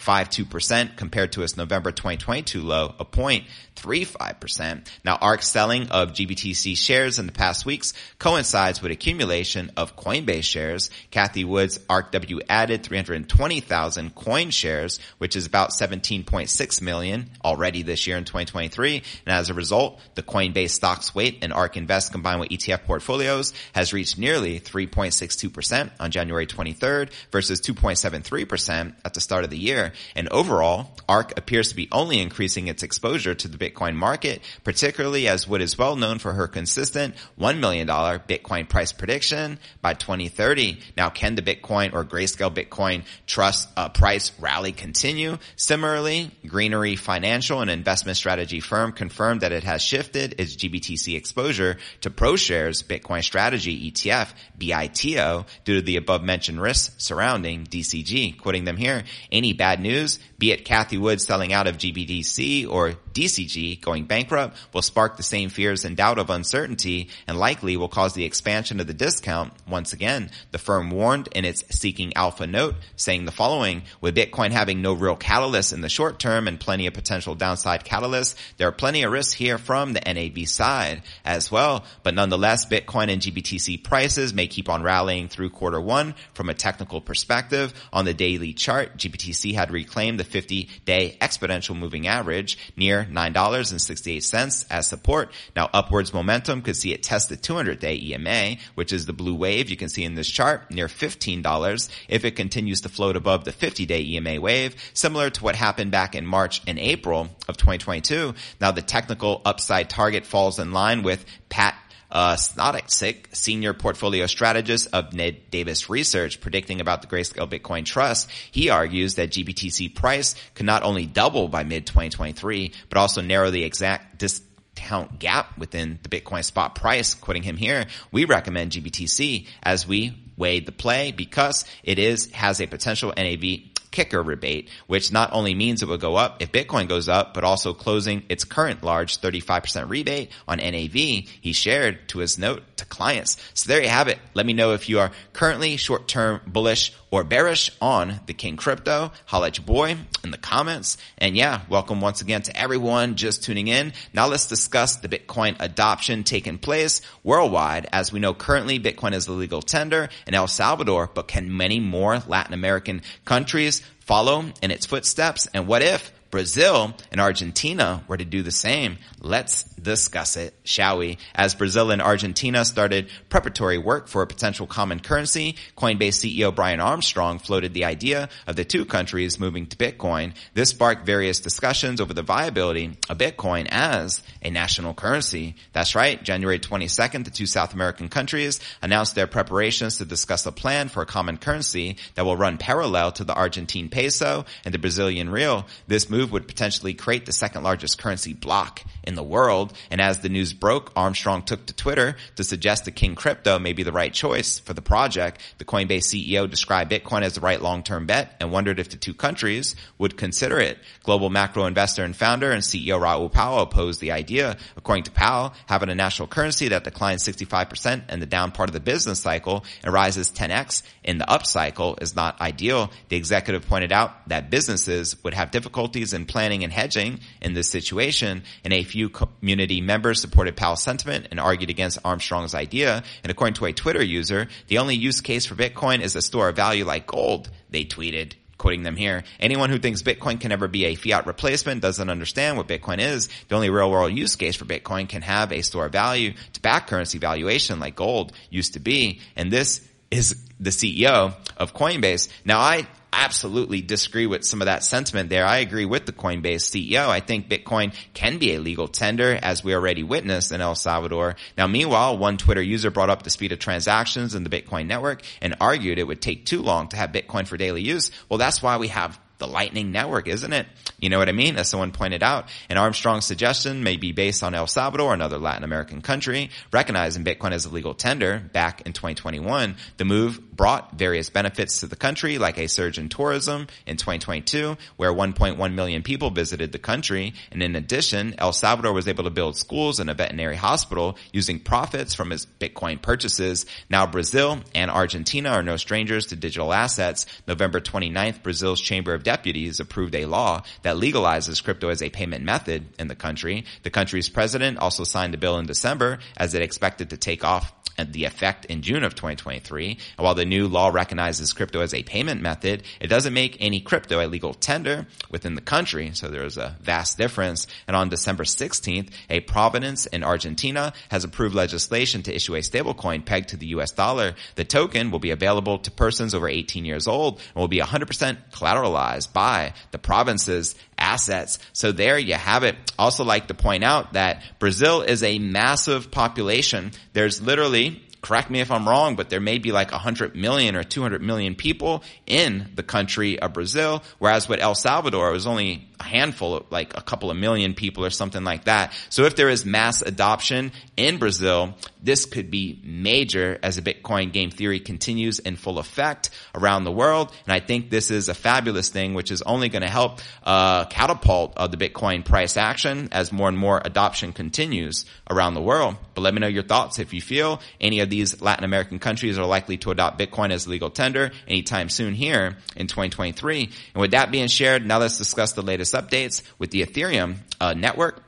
0.52% 0.00 0.96
compared 0.96 1.32
to 1.32 1.42
its 1.42 1.56
November 1.56 1.92
2022 1.92 2.62
low 2.62 2.94
of 2.98 3.10
0.35%. 3.10 4.86
Now, 5.04 5.16
ARK 5.16 5.42
selling 5.42 5.88
of 5.88 6.12
GBTC 6.12 6.76
shares 6.76 7.18
in 7.18 7.26
the 7.26 7.32
past 7.32 7.66
weeks 7.66 7.92
coincides 8.18 8.80
with 8.80 8.92
accumulation 8.92 9.70
of 9.76 9.96
Coinbase 9.96 10.44
shares. 10.44 10.90
Cathie 11.10 11.44
Wood's 11.44 11.78
ARKW 11.78 12.40
added 12.48 12.82
320,000 12.82 14.14
coin 14.14 14.50
shares, 14.50 15.00
which 15.18 15.36
is 15.36 15.46
about 15.46 15.70
17.6 15.70 16.82
million 16.82 17.30
already 17.44 17.82
this 17.82 18.06
year 18.06 18.16
in 18.16 18.24
2023. 18.24 19.02
And 19.26 19.34
as 19.34 19.50
a 19.50 19.54
result, 19.54 20.00
the 20.14 20.22
Coinbase 20.22 20.70
stocks 20.70 21.14
weight 21.14 21.42
in 21.42 21.52
ARK 21.52 21.76
Invest 21.76 22.12
combined 22.12 22.40
with 22.40 22.50
ETF 22.50 22.84
portfolios 22.84 23.52
has 23.74 23.92
reached 23.92 24.18
nearly 24.18 24.60
3.62% 24.60 25.90
on 26.00 26.10
January 26.10 26.46
23rd 26.46 27.10
versus 27.30 27.60
2.73% 27.60 28.94
at 29.04 29.14
the 29.14 29.20
start 29.20 29.44
of 29.44 29.50
the 29.50 29.58
year. 29.58 29.89
And 30.14 30.28
overall, 30.28 30.90
ARK 31.08 31.36
appears 31.36 31.70
to 31.70 31.76
be 31.76 31.88
only 31.92 32.20
increasing 32.20 32.68
its 32.68 32.82
exposure 32.82 33.34
to 33.34 33.48
the 33.48 33.58
Bitcoin 33.58 33.96
market, 33.96 34.42
particularly 34.64 35.28
as 35.28 35.48
Wood 35.48 35.60
is 35.60 35.76
well 35.76 35.96
known 35.96 36.18
for 36.18 36.32
her 36.32 36.46
consistent 36.48 37.14
$1 37.38 37.58
million 37.58 37.86
Bitcoin 37.86 38.68
price 38.68 38.92
prediction 38.92 39.58
by 39.82 39.94
2030. 39.94 40.80
Now, 40.96 41.10
can 41.10 41.34
the 41.34 41.42
Bitcoin 41.42 41.92
or 41.92 42.04
Grayscale 42.04 42.54
Bitcoin 42.54 43.04
trust 43.26 43.68
uh, 43.76 43.88
price 43.88 44.32
rally 44.38 44.72
continue? 44.72 45.38
Similarly, 45.56 46.30
Greenery 46.46 46.96
Financial, 46.96 47.60
an 47.60 47.68
investment 47.68 48.16
strategy 48.16 48.60
firm, 48.60 48.92
confirmed 48.92 49.40
that 49.40 49.52
it 49.52 49.64
has 49.64 49.82
shifted 49.82 50.34
its 50.38 50.56
GBTC 50.56 51.16
exposure 51.16 51.76
to 52.02 52.10
ProShares 52.10 52.84
Bitcoin 52.84 53.22
Strategy 53.22 53.90
ETF, 53.90 54.32
BITO, 54.58 55.46
due 55.64 55.76
to 55.76 55.82
the 55.82 55.96
above 55.96 56.22
mentioned 56.22 56.60
risks 56.60 56.94
surrounding 56.98 57.64
DCG. 57.64 58.38
Quoting 58.38 58.64
them 58.64 58.76
here, 58.76 59.04
any 59.32 59.52
bad 59.52 59.79
news, 59.82 60.18
be 60.38 60.52
it 60.52 60.64
Cathie 60.64 60.98
Wood 60.98 61.20
selling 61.20 61.52
out 61.52 61.66
of 61.66 61.76
GBTC 61.76 62.68
or 62.68 62.94
DCG 63.12 63.80
going 63.80 64.04
bankrupt 64.04 64.56
will 64.72 64.82
spark 64.82 65.16
the 65.16 65.22
same 65.22 65.48
fears 65.48 65.84
and 65.84 65.96
doubt 65.96 66.18
of 66.18 66.30
uncertainty 66.30 67.08
and 67.26 67.38
likely 67.38 67.76
will 67.76 67.88
cause 67.88 68.14
the 68.14 68.24
expansion 68.24 68.80
of 68.80 68.86
the 68.86 68.94
discount 68.94 69.52
once 69.68 69.92
again. 69.92 70.30
The 70.50 70.58
firm 70.58 70.90
warned 70.90 71.28
in 71.32 71.44
its 71.44 71.64
Seeking 71.70 72.16
Alpha 72.16 72.46
note 72.46 72.76
saying 72.96 73.24
the 73.24 73.32
following, 73.32 73.82
with 74.00 74.16
Bitcoin 74.16 74.50
having 74.50 74.82
no 74.82 74.92
real 74.92 75.16
catalyst 75.16 75.72
in 75.72 75.80
the 75.80 75.88
short 75.88 76.18
term 76.18 76.48
and 76.48 76.60
plenty 76.60 76.86
of 76.86 76.94
potential 76.94 77.34
downside 77.34 77.84
catalysts, 77.84 78.34
there 78.56 78.68
are 78.68 78.72
plenty 78.72 79.02
of 79.02 79.12
risks 79.12 79.32
here 79.32 79.58
from 79.58 79.92
the 79.92 80.00
NAV 80.00 80.48
side 80.48 81.02
as 81.24 81.50
well. 81.50 81.84
But 82.02 82.14
nonetheless, 82.14 82.66
Bitcoin 82.66 83.10
and 83.10 83.22
GBTC 83.22 83.82
prices 83.82 84.34
may 84.34 84.46
keep 84.46 84.68
on 84.68 84.82
rallying 84.82 85.28
through 85.28 85.50
quarter 85.50 85.80
one 85.80 86.14
from 86.34 86.48
a 86.48 86.54
technical 86.54 87.00
perspective. 87.00 87.72
On 87.92 88.04
the 88.04 88.14
daily 88.14 88.52
chart, 88.52 88.96
GBTC 88.96 89.54
had 89.54 89.70
reclaimed 89.70 90.20
the 90.20 90.24
50 90.24 90.68
day 90.84 91.16
exponential 91.20 91.76
moving 91.76 92.06
average 92.06 92.58
near 92.76 92.99
$9.68 93.04 94.66
as 94.70 94.86
support. 94.86 95.32
Now 95.54 95.68
upwards 95.72 96.12
momentum 96.12 96.62
could 96.62 96.76
see 96.76 96.92
it 96.92 97.02
test 97.02 97.28
the 97.28 97.36
200 97.36 97.78
day 97.78 97.96
EMA, 97.96 98.56
which 98.74 98.92
is 98.92 99.06
the 99.06 99.12
blue 99.12 99.34
wave 99.34 99.70
you 99.70 99.76
can 99.76 99.88
see 99.88 100.04
in 100.04 100.14
this 100.14 100.28
chart 100.28 100.70
near 100.70 100.86
$15 100.86 101.88
if 102.08 102.24
it 102.24 102.36
continues 102.36 102.82
to 102.82 102.88
float 102.88 103.16
above 103.16 103.44
the 103.44 103.52
50 103.52 103.86
day 103.86 104.02
EMA 104.02 104.40
wave, 104.40 104.74
similar 104.94 105.30
to 105.30 105.44
what 105.44 105.56
happened 105.56 105.90
back 105.90 106.14
in 106.14 106.26
March 106.26 106.62
and 106.66 106.78
April 106.78 107.28
of 107.48 107.56
2022. 107.56 108.34
Now 108.60 108.70
the 108.70 108.82
technical 108.82 109.42
upside 109.44 109.90
target 109.90 110.26
falls 110.26 110.58
in 110.58 110.72
line 110.72 111.02
with 111.02 111.24
Pat 111.48 111.76
uh, 112.10 112.34
Snotek, 112.34 113.34
senior 113.34 113.72
portfolio 113.72 114.26
strategist 114.26 114.88
of 114.92 115.12
Ned 115.12 115.50
Davis 115.50 115.88
Research, 115.88 116.40
predicting 116.40 116.80
about 116.80 117.02
the 117.02 117.08
Grayscale 117.08 117.48
Bitcoin 117.48 117.84
Trust. 117.84 118.30
He 118.50 118.70
argues 118.70 119.14
that 119.14 119.30
GBTC 119.30 119.94
price 119.94 120.34
could 120.54 120.66
not 120.66 120.82
only 120.82 121.06
double 121.06 121.48
by 121.48 121.64
mid 121.64 121.86
2023, 121.86 122.72
but 122.88 122.98
also 122.98 123.20
narrow 123.20 123.50
the 123.50 123.64
exact 123.64 124.18
discount 124.18 125.18
gap 125.18 125.56
within 125.56 125.98
the 126.02 126.08
Bitcoin 126.08 126.44
spot 126.44 126.74
price. 126.74 127.14
Quoting 127.14 127.42
him 127.42 127.56
here, 127.56 127.86
we 128.10 128.24
recommend 128.24 128.72
GBTC 128.72 129.46
as 129.62 129.86
we 129.86 130.14
weigh 130.36 130.60
the 130.60 130.72
play 130.72 131.12
because 131.12 131.64
it 131.84 131.98
is, 131.98 132.32
has 132.32 132.60
a 132.60 132.66
potential 132.66 133.12
NAV 133.16 133.69
kicker 133.90 134.22
rebate, 134.22 134.68
which 134.86 135.12
not 135.12 135.32
only 135.32 135.54
means 135.54 135.82
it 135.82 135.88
will 135.88 135.98
go 135.98 136.16
up 136.16 136.42
if 136.42 136.52
Bitcoin 136.52 136.88
goes 136.88 137.08
up, 137.08 137.34
but 137.34 137.44
also 137.44 137.74
closing 137.74 138.24
its 138.28 138.44
current 138.44 138.82
large 138.82 139.20
35% 139.20 139.88
rebate 139.88 140.30
on 140.46 140.58
NAV 140.58 140.92
he 140.92 141.52
shared 141.52 142.08
to 142.08 142.18
his 142.18 142.38
note 142.38 142.62
to 142.80 142.86
clients. 142.86 143.36
So 143.54 143.68
there 143.68 143.82
you 143.82 143.88
have 143.88 144.08
it. 144.08 144.18
Let 144.34 144.44
me 144.44 144.52
know 144.52 144.74
if 144.74 144.88
you 144.88 144.98
are 144.98 145.12
currently 145.32 145.76
short-term 145.76 146.40
bullish 146.46 146.92
or 147.10 147.24
bearish 147.24 147.70
on 147.80 148.20
the 148.26 148.34
King 148.34 148.56
Crypto. 148.56 149.12
Holla 149.26 149.48
at 149.48 149.58
your 149.58 149.66
boy 149.66 149.96
in 150.22 150.30
the 150.30 150.38
comments. 150.38 150.96
And 151.18 151.36
yeah, 151.36 151.62
welcome 151.68 152.00
once 152.00 152.20
again 152.20 152.42
to 152.42 152.60
everyone 152.60 153.16
just 153.16 153.44
tuning 153.44 153.68
in. 153.68 153.92
Now 154.12 154.26
let's 154.26 154.48
discuss 154.48 154.96
the 154.96 155.08
Bitcoin 155.08 155.56
adoption 155.60 156.24
taking 156.24 156.58
place 156.58 157.00
worldwide. 157.22 157.88
As 157.92 158.12
we 158.12 158.20
know, 158.20 158.34
currently 158.34 158.78
Bitcoin 158.78 159.12
is 159.12 159.28
a 159.28 159.32
legal 159.32 159.62
tender 159.62 160.08
in 160.26 160.34
El 160.34 160.48
Salvador, 160.48 161.10
but 161.12 161.28
can 161.28 161.56
many 161.56 161.80
more 161.80 162.20
Latin 162.26 162.54
American 162.54 163.02
countries 163.24 163.82
follow 164.00 164.44
in 164.62 164.70
its 164.70 164.86
footsteps? 164.86 165.48
And 165.52 165.66
what 165.66 165.82
if 165.82 166.12
Brazil 166.30 166.94
and 167.10 167.20
Argentina 167.20 168.04
were 168.06 168.16
to 168.16 168.24
do 168.24 168.42
the 168.42 168.52
same, 168.52 168.98
let's 169.20 169.64
discuss 169.64 170.36
it, 170.36 170.54
shall 170.64 170.98
we? 170.98 171.18
As 171.34 171.54
Brazil 171.54 171.90
and 171.90 172.00
Argentina 172.00 172.64
started 172.64 173.08
preparatory 173.28 173.78
work 173.78 174.08
for 174.08 174.22
a 174.22 174.26
potential 174.26 174.66
common 174.66 175.00
currency, 175.00 175.56
Coinbase 175.76 176.20
CEO 176.20 176.54
Brian 176.54 176.80
Armstrong 176.80 177.38
floated 177.38 177.74
the 177.74 177.84
idea 177.84 178.28
of 178.46 178.56
the 178.56 178.64
two 178.64 178.84
countries 178.84 179.40
moving 179.40 179.66
to 179.66 179.76
Bitcoin. 179.76 180.34
This 180.54 180.70
sparked 180.70 181.06
various 181.06 181.40
discussions 181.40 182.00
over 182.00 182.14
the 182.14 182.22
viability 182.22 182.98
of 183.08 183.18
Bitcoin 183.18 183.66
as 183.70 184.22
a 184.42 184.50
national 184.50 184.94
currency. 184.94 185.56
That's 185.72 185.94
right. 185.94 186.22
January 186.22 186.58
22nd, 186.58 187.24
the 187.24 187.30
two 187.30 187.46
South 187.46 187.74
American 187.74 188.08
countries 188.08 188.60
announced 188.82 189.14
their 189.14 189.26
preparations 189.26 189.98
to 189.98 190.04
discuss 190.04 190.46
a 190.46 190.52
plan 190.52 190.88
for 190.88 191.02
a 191.02 191.06
common 191.06 191.38
currency 191.38 191.96
that 192.14 192.24
will 192.24 192.36
run 192.36 192.58
parallel 192.58 193.12
to 193.12 193.24
the 193.24 193.34
Argentine 193.34 193.88
peso 193.88 194.44
and 194.64 194.74
the 194.74 194.78
Brazilian 194.78 195.30
real. 195.30 195.66
This 195.86 196.10
move 196.10 196.19
would 196.26 196.48
potentially 196.48 196.94
create 196.94 197.26
the 197.26 197.32
second 197.32 197.62
largest 197.62 197.98
currency 197.98 198.32
block 198.32 198.82
in 199.04 199.14
the 199.14 199.22
world. 199.22 199.72
And 199.90 200.00
as 200.00 200.20
the 200.20 200.28
news 200.28 200.52
broke, 200.52 200.92
Armstrong 200.96 201.42
took 201.42 201.66
to 201.66 201.74
Twitter 201.74 202.16
to 202.36 202.44
suggest 202.44 202.84
that 202.84 202.92
King 202.92 203.14
Crypto 203.14 203.58
may 203.58 203.72
be 203.72 203.82
the 203.82 203.92
right 203.92 204.12
choice 204.12 204.58
for 204.58 204.74
the 204.74 204.82
project. 204.82 205.40
The 205.58 205.64
Coinbase 205.64 206.04
CEO 206.04 206.48
described 206.48 206.90
Bitcoin 206.90 207.22
as 207.22 207.34
the 207.34 207.40
right 207.40 207.60
long-term 207.60 208.06
bet 208.06 208.36
and 208.40 208.52
wondered 208.52 208.78
if 208.78 208.90
the 208.90 208.96
two 208.96 209.14
countries 209.14 209.76
would 209.98 210.16
consider 210.16 210.58
it. 210.58 210.78
Global 211.02 211.30
macro 211.30 211.66
investor 211.66 212.04
and 212.04 212.14
founder 212.14 212.50
and 212.50 212.62
CEO 212.62 213.00
Raoul 213.00 213.28
Pal 213.28 213.60
opposed 213.60 214.00
the 214.00 214.12
idea. 214.12 214.56
According 214.76 215.04
to 215.04 215.10
Pal, 215.10 215.54
having 215.66 215.88
a 215.88 215.94
national 215.94 216.28
currency 216.28 216.68
that 216.68 216.84
declines 216.84 217.24
65% 217.24 218.10
in 218.10 218.20
the 218.20 218.26
down 218.26 218.52
part 218.52 218.68
of 218.68 218.74
the 218.74 218.80
business 218.80 219.20
cycle 219.20 219.64
and 219.82 219.92
rises 219.92 220.30
10x 220.30 220.82
in 221.04 221.18
the 221.18 221.30
up 221.30 221.46
cycle 221.46 221.96
is 222.00 222.14
not 222.14 222.40
ideal. 222.40 222.90
The 223.08 223.16
executive 223.16 223.66
pointed 223.66 223.92
out 223.92 224.28
that 224.28 224.50
businesses 224.50 225.22
would 225.24 225.34
have 225.34 225.50
difficulties 225.50 226.09
in 226.12 226.26
planning 226.26 226.64
and 226.64 226.72
hedging 226.72 227.20
in 227.40 227.54
this 227.54 227.70
situation 227.70 228.42
and 228.64 228.72
a 228.72 228.84
few 228.84 229.08
community 229.08 229.80
members 229.80 230.20
supported 230.20 230.56
Pal's 230.56 230.82
sentiment 230.82 231.28
and 231.30 231.40
argued 231.40 231.70
against 231.70 231.98
Armstrong's 232.04 232.54
idea. 232.54 233.02
And 233.22 233.30
according 233.30 233.54
to 233.54 233.66
a 233.66 233.72
Twitter 233.72 234.02
user, 234.02 234.48
the 234.68 234.78
only 234.78 234.96
use 234.96 235.20
case 235.20 235.46
for 235.46 235.54
Bitcoin 235.54 236.00
is 236.00 236.16
a 236.16 236.22
store 236.22 236.48
of 236.48 236.56
value 236.56 236.84
like 236.84 237.06
gold, 237.06 237.50
they 237.70 237.84
tweeted 237.84 238.34
quoting 238.60 238.82
them 238.82 238.94
here. 238.94 239.24
Anyone 239.40 239.70
who 239.70 239.78
thinks 239.78 240.02
Bitcoin 240.02 240.38
can 240.38 240.52
ever 240.52 240.68
be 240.68 240.84
a 240.84 240.94
fiat 240.94 241.26
replacement 241.26 241.80
doesn't 241.80 242.10
understand 242.10 242.58
what 242.58 242.68
Bitcoin 242.68 242.98
is. 242.98 243.30
The 243.48 243.54
only 243.54 243.70
real 243.70 243.90
world 243.90 244.12
use 244.12 244.36
case 244.36 244.54
for 244.54 244.66
Bitcoin 244.66 245.08
can 245.08 245.22
have 245.22 245.50
a 245.50 245.62
store 245.62 245.86
of 245.86 245.92
value 245.92 246.34
to 246.52 246.60
back 246.60 246.86
currency 246.86 247.16
valuation 247.16 247.80
like 247.80 247.96
gold 247.96 248.32
used 248.50 248.74
to 248.74 248.80
be. 248.80 249.20
And 249.34 249.50
this 249.50 249.80
is 250.10 250.36
the 250.60 250.70
CEO 250.70 251.34
of 251.56 251.74
Coinbase. 251.74 252.28
Now 252.44 252.60
I 252.60 252.86
absolutely 253.12 253.80
disagree 253.82 254.26
with 254.26 254.44
some 254.44 254.60
of 254.60 254.66
that 254.66 254.84
sentiment 254.84 255.28
there. 255.28 255.46
I 255.46 255.58
agree 255.58 255.84
with 255.84 256.06
the 256.06 256.12
Coinbase 256.12 256.62
CEO. 256.70 257.08
I 257.08 257.20
think 257.20 257.48
Bitcoin 257.48 257.94
can 258.14 258.38
be 258.38 258.54
a 258.54 258.60
legal 258.60 258.88
tender 258.88 259.38
as 259.42 259.64
we 259.64 259.74
already 259.74 260.02
witnessed 260.02 260.52
in 260.52 260.60
El 260.60 260.74
Salvador. 260.74 261.36
Now 261.56 261.66
meanwhile, 261.66 262.18
one 262.18 262.36
Twitter 262.36 262.62
user 262.62 262.90
brought 262.90 263.10
up 263.10 263.22
the 263.22 263.30
speed 263.30 263.52
of 263.52 263.58
transactions 263.58 264.34
in 264.34 264.44
the 264.44 264.50
Bitcoin 264.50 264.86
network 264.86 265.22
and 265.40 265.56
argued 265.60 265.98
it 265.98 266.06
would 266.06 266.22
take 266.22 266.46
too 266.46 266.62
long 266.62 266.88
to 266.88 266.96
have 266.96 267.12
Bitcoin 267.12 267.46
for 267.46 267.56
daily 267.56 267.82
use. 267.82 268.10
Well, 268.28 268.38
that's 268.38 268.62
why 268.62 268.76
we 268.76 268.88
have 268.88 269.18
the 269.40 269.48
Lightning 269.48 269.90
Network, 269.90 270.28
isn't 270.28 270.52
it? 270.52 270.66
You 271.00 271.08
know 271.08 271.18
what 271.18 271.28
I 271.28 271.32
mean? 271.32 271.56
As 271.56 271.68
someone 271.68 271.90
pointed 271.90 272.22
out, 272.22 272.48
an 272.68 272.76
Armstrong 272.76 273.20
suggestion 273.20 273.82
may 273.82 273.96
be 273.96 274.12
based 274.12 274.44
on 274.44 274.54
El 274.54 274.68
Salvador, 274.68 275.12
another 275.12 275.38
Latin 275.38 275.64
American 275.64 276.02
country, 276.02 276.50
recognizing 276.72 277.24
Bitcoin 277.24 277.52
as 277.52 277.64
a 277.64 277.70
legal 277.70 277.94
tender 277.94 278.38
back 278.52 278.82
in 278.82 278.92
2021. 278.92 279.76
The 279.96 280.04
move 280.04 280.40
brought 280.54 280.98
various 280.98 281.30
benefits 281.30 281.80
to 281.80 281.86
the 281.86 281.96
country, 281.96 282.36
like 282.38 282.58
a 282.58 282.68
surge 282.68 282.98
in 282.98 283.08
tourism 283.08 283.66
in 283.86 283.96
2022, 283.96 284.76
where 284.96 285.12
1.1 285.12 285.74
million 285.74 286.02
people 286.02 286.30
visited 286.30 286.70
the 286.70 286.78
country. 286.78 287.32
And 287.50 287.62
in 287.62 287.76
addition, 287.76 288.34
El 288.36 288.52
Salvador 288.52 288.92
was 288.92 289.08
able 289.08 289.24
to 289.24 289.30
build 289.30 289.56
schools 289.56 290.00
and 290.00 290.10
a 290.10 290.14
veterinary 290.14 290.56
hospital 290.56 291.16
using 291.32 291.60
profits 291.60 292.14
from 292.14 292.30
its 292.30 292.46
Bitcoin 292.46 293.00
purchases. 293.00 293.64
Now 293.88 294.06
Brazil 294.06 294.60
and 294.74 294.90
Argentina 294.90 295.48
are 295.48 295.62
no 295.62 295.78
strangers 295.78 296.26
to 296.26 296.36
digital 296.36 296.74
assets. 296.74 297.24
November 297.48 297.80
29th, 297.80 298.42
Brazil's 298.42 298.82
Chamber 298.82 299.14
of 299.14 299.22
deputies 299.30 299.78
approved 299.78 300.16
a 300.16 300.26
law 300.26 300.62
that 300.82 300.96
legalizes 300.96 301.62
crypto 301.62 301.88
as 301.88 302.02
a 302.02 302.10
payment 302.10 302.44
method 302.44 302.84
in 302.98 303.06
the 303.06 303.14
country. 303.14 303.64
The 303.84 303.90
country's 303.90 304.28
president 304.28 304.78
also 304.78 305.04
signed 305.04 305.32
the 305.32 305.38
bill 305.38 305.56
in 305.60 305.66
December 305.66 306.18
as 306.36 306.54
it 306.54 306.62
expected 306.62 307.10
to 307.10 307.16
take 307.16 307.44
off 307.44 307.72
the 308.04 308.24
effect 308.24 308.64
in 308.66 308.82
June 308.82 309.04
of 309.04 309.14
2023. 309.14 309.90
And 309.90 310.24
while 310.24 310.34
the 310.34 310.44
new 310.44 310.68
law 310.68 310.88
recognizes 310.88 311.52
crypto 311.52 311.80
as 311.80 311.94
a 311.94 312.02
payment 312.02 312.40
method, 312.42 312.82
it 313.00 313.08
doesn't 313.08 313.34
make 313.34 313.56
any 313.60 313.80
crypto 313.80 314.20
a 314.20 314.26
legal 314.26 314.54
tender 314.54 315.06
within 315.30 315.54
the 315.54 315.60
country. 315.60 316.10
So 316.14 316.28
there's 316.28 316.56
a 316.56 316.76
vast 316.80 317.18
difference. 317.18 317.66
And 317.86 317.96
on 317.96 318.08
December 318.08 318.44
16th, 318.44 319.10
a 319.28 319.40
province 319.40 320.06
in 320.06 320.24
Argentina 320.24 320.92
has 321.10 321.24
approved 321.24 321.54
legislation 321.54 322.22
to 322.24 322.34
issue 322.34 322.54
a 322.54 322.60
stablecoin 322.60 323.24
pegged 323.24 323.50
to 323.50 323.56
the 323.56 323.68
US 323.68 323.92
dollar. 323.92 324.34
The 324.56 324.64
token 324.64 325.10
will 325.10 325.18
be 325.18 325.30
available 325.30 325.78
to 325.78 325.90
persons 325.90 326.34
over 326.34 326.48
18 326.48 326.84
years 326.84 327.06
old 327.06 327.40
and 327.54 327.60
will 327.60 327.68
be 327.68 327.80
100% 327.80 328.36
collateralized 328.52 329.32
by 329.32 329.74
the 329.90 329.98
province's 329.98 330.74
assets. 331.00 331.58
So 331.72 331.92
there 331.92 332.18
you 332.18 332.34
have 332.34 332.62
it. 332.62 332.76
Also 332.98 333.24
like 333.24 333.48
to 333.48 333.54
point 333.54 333.82
out 333.82 334.12
that 334.12 334.42
Brazil 334.58 335.02
is 335.02 335.22
a 335.22 335.38
massive 335.38 336.10
population. 336.10 336.92
There's 337.12 337.40
literally 337.40 338.02
correct 338.22 338.50
me 338.50 338.60
if 338.60 338.70
I'm 338.70 338.88
wrong, 338.88 339.16
but 339.16 339.30
there 339.30 339.40
may 339.40 339.58
be 339.58 339.72
like 339.72 339.92
100 339.92 340.34
million 340.34 340.76
or 340.76 340.82
200 340.82 341.22
million 341.22 341.54
people 341.54 342.02
in 342.26 342.70
the 342.74 342.82
country 342.82 343.38
of 343.38 343.52
Brazil, 343.52 344.02
whereas 344.18 344.48
with 344.48 344.60
El 344.60 344.74
Salvador, 344.74 345.30
it 345.30 345.32
was 345.32 345.46
only 345.46 345.88
a 346.00 346.04
handful 346.04 346.56
of 346.56 346.70
like 346.70 346.96
a 346.96 347.02
couple 347.02 347.30
of 347.30 347.36
million 347.36 347.74
people 347.74 348.04
or 348.04 348.10
something 348.10 348.42
like 348.44 348.64
that. 348.64 348.92
So 349.08 349.24
if 349.24 349.36
there 349.36 349.48
is 349.48 349.64
mass 349.64 350.02
adoption 350.02 350.72
in 350.96 351.18
Brazil, 351.18 351.74
this 352.02 352.24
could 352.24 352.50
be 352.50 352.80
major 352.82 353.58
as 353.62 353.76
the 353.76 353.82
Bitcoin 353.82 354.32
game 354.32 354.50
theory 354.50 354.80
continues 354.80 355.38
in 355.38 355.56
full 355.56 355.78
effect 355.78 356.30
around 356.54 356.84
the 356.84 356.92
world. 356.92 357.32
And 357.46 357.52
I 357.52 357.60
think 357.60 357.90
this 357.90 358.10
is 358.10 358.28
a 358.28 358.34
fabulous 358.34 358.88
thing, 358.88 359.14
which 359.14 359.30
is 359.30 359.42
only 359.42 359.68
going 359.68 359.82
to 359.82 359.88
help 359.88 360.20
uh, 360.42 360.86
catapult 360.86 361.54
uh, 361.56 361.66
the 361.66 361.76
Bitcoin 361.76 362.24
price 362.24 362.56
action 362.56 363.08
as 363.12 363.32
more 363.32 363.48
and 363.48 363.58
more 363.58 363.80
adoption 363.84 364.32
continues 364.32 365.04
around 365.28 365.54
the 365.54 365.62
world. 365.62 365.96
But 366.14 366.22
let 366.22 366.34
me 366.34 366.40
know 366.40 366.48
your 366.48 366.62
thoughts 366.62 366.98
if 366.98 367.12
you 367.12 367.20
feel 367.20 367.60
any 367.80 368.00
these 368.10 368.42
Latin 368.42 368.64
American 368.64 368.98
countries 368.98 369.38
are 369.38 369.46
likely 369.46 369.78
to 369.78 369.90
adopt 369.90 370.18
Bitcoin 370.18 370.50
as 370.50 370.68
legal 370.68 370.90
tender 370.90 371.30
anytime 371.48 371.88
soon 371.88 372.14
here 372.14 372.56
in 372.76 372.86
2023. 372.86 373.70
And 373.94 374.00
with 374.00 374.10
that 374.10 374.30
being 374.30 374.48
shared, 374.48 374.84
now 374.84 374.98
let's 374.98 375.18
discuss 375.18 375.52
the 375.52 375.62
latest 375.62 375.94
updates 375.94 376.42
with 376.58 376.70
the 376.70 376.84
Ethereum 376.84 377.36
uh, 377.60 377.74
network 377.74 378.22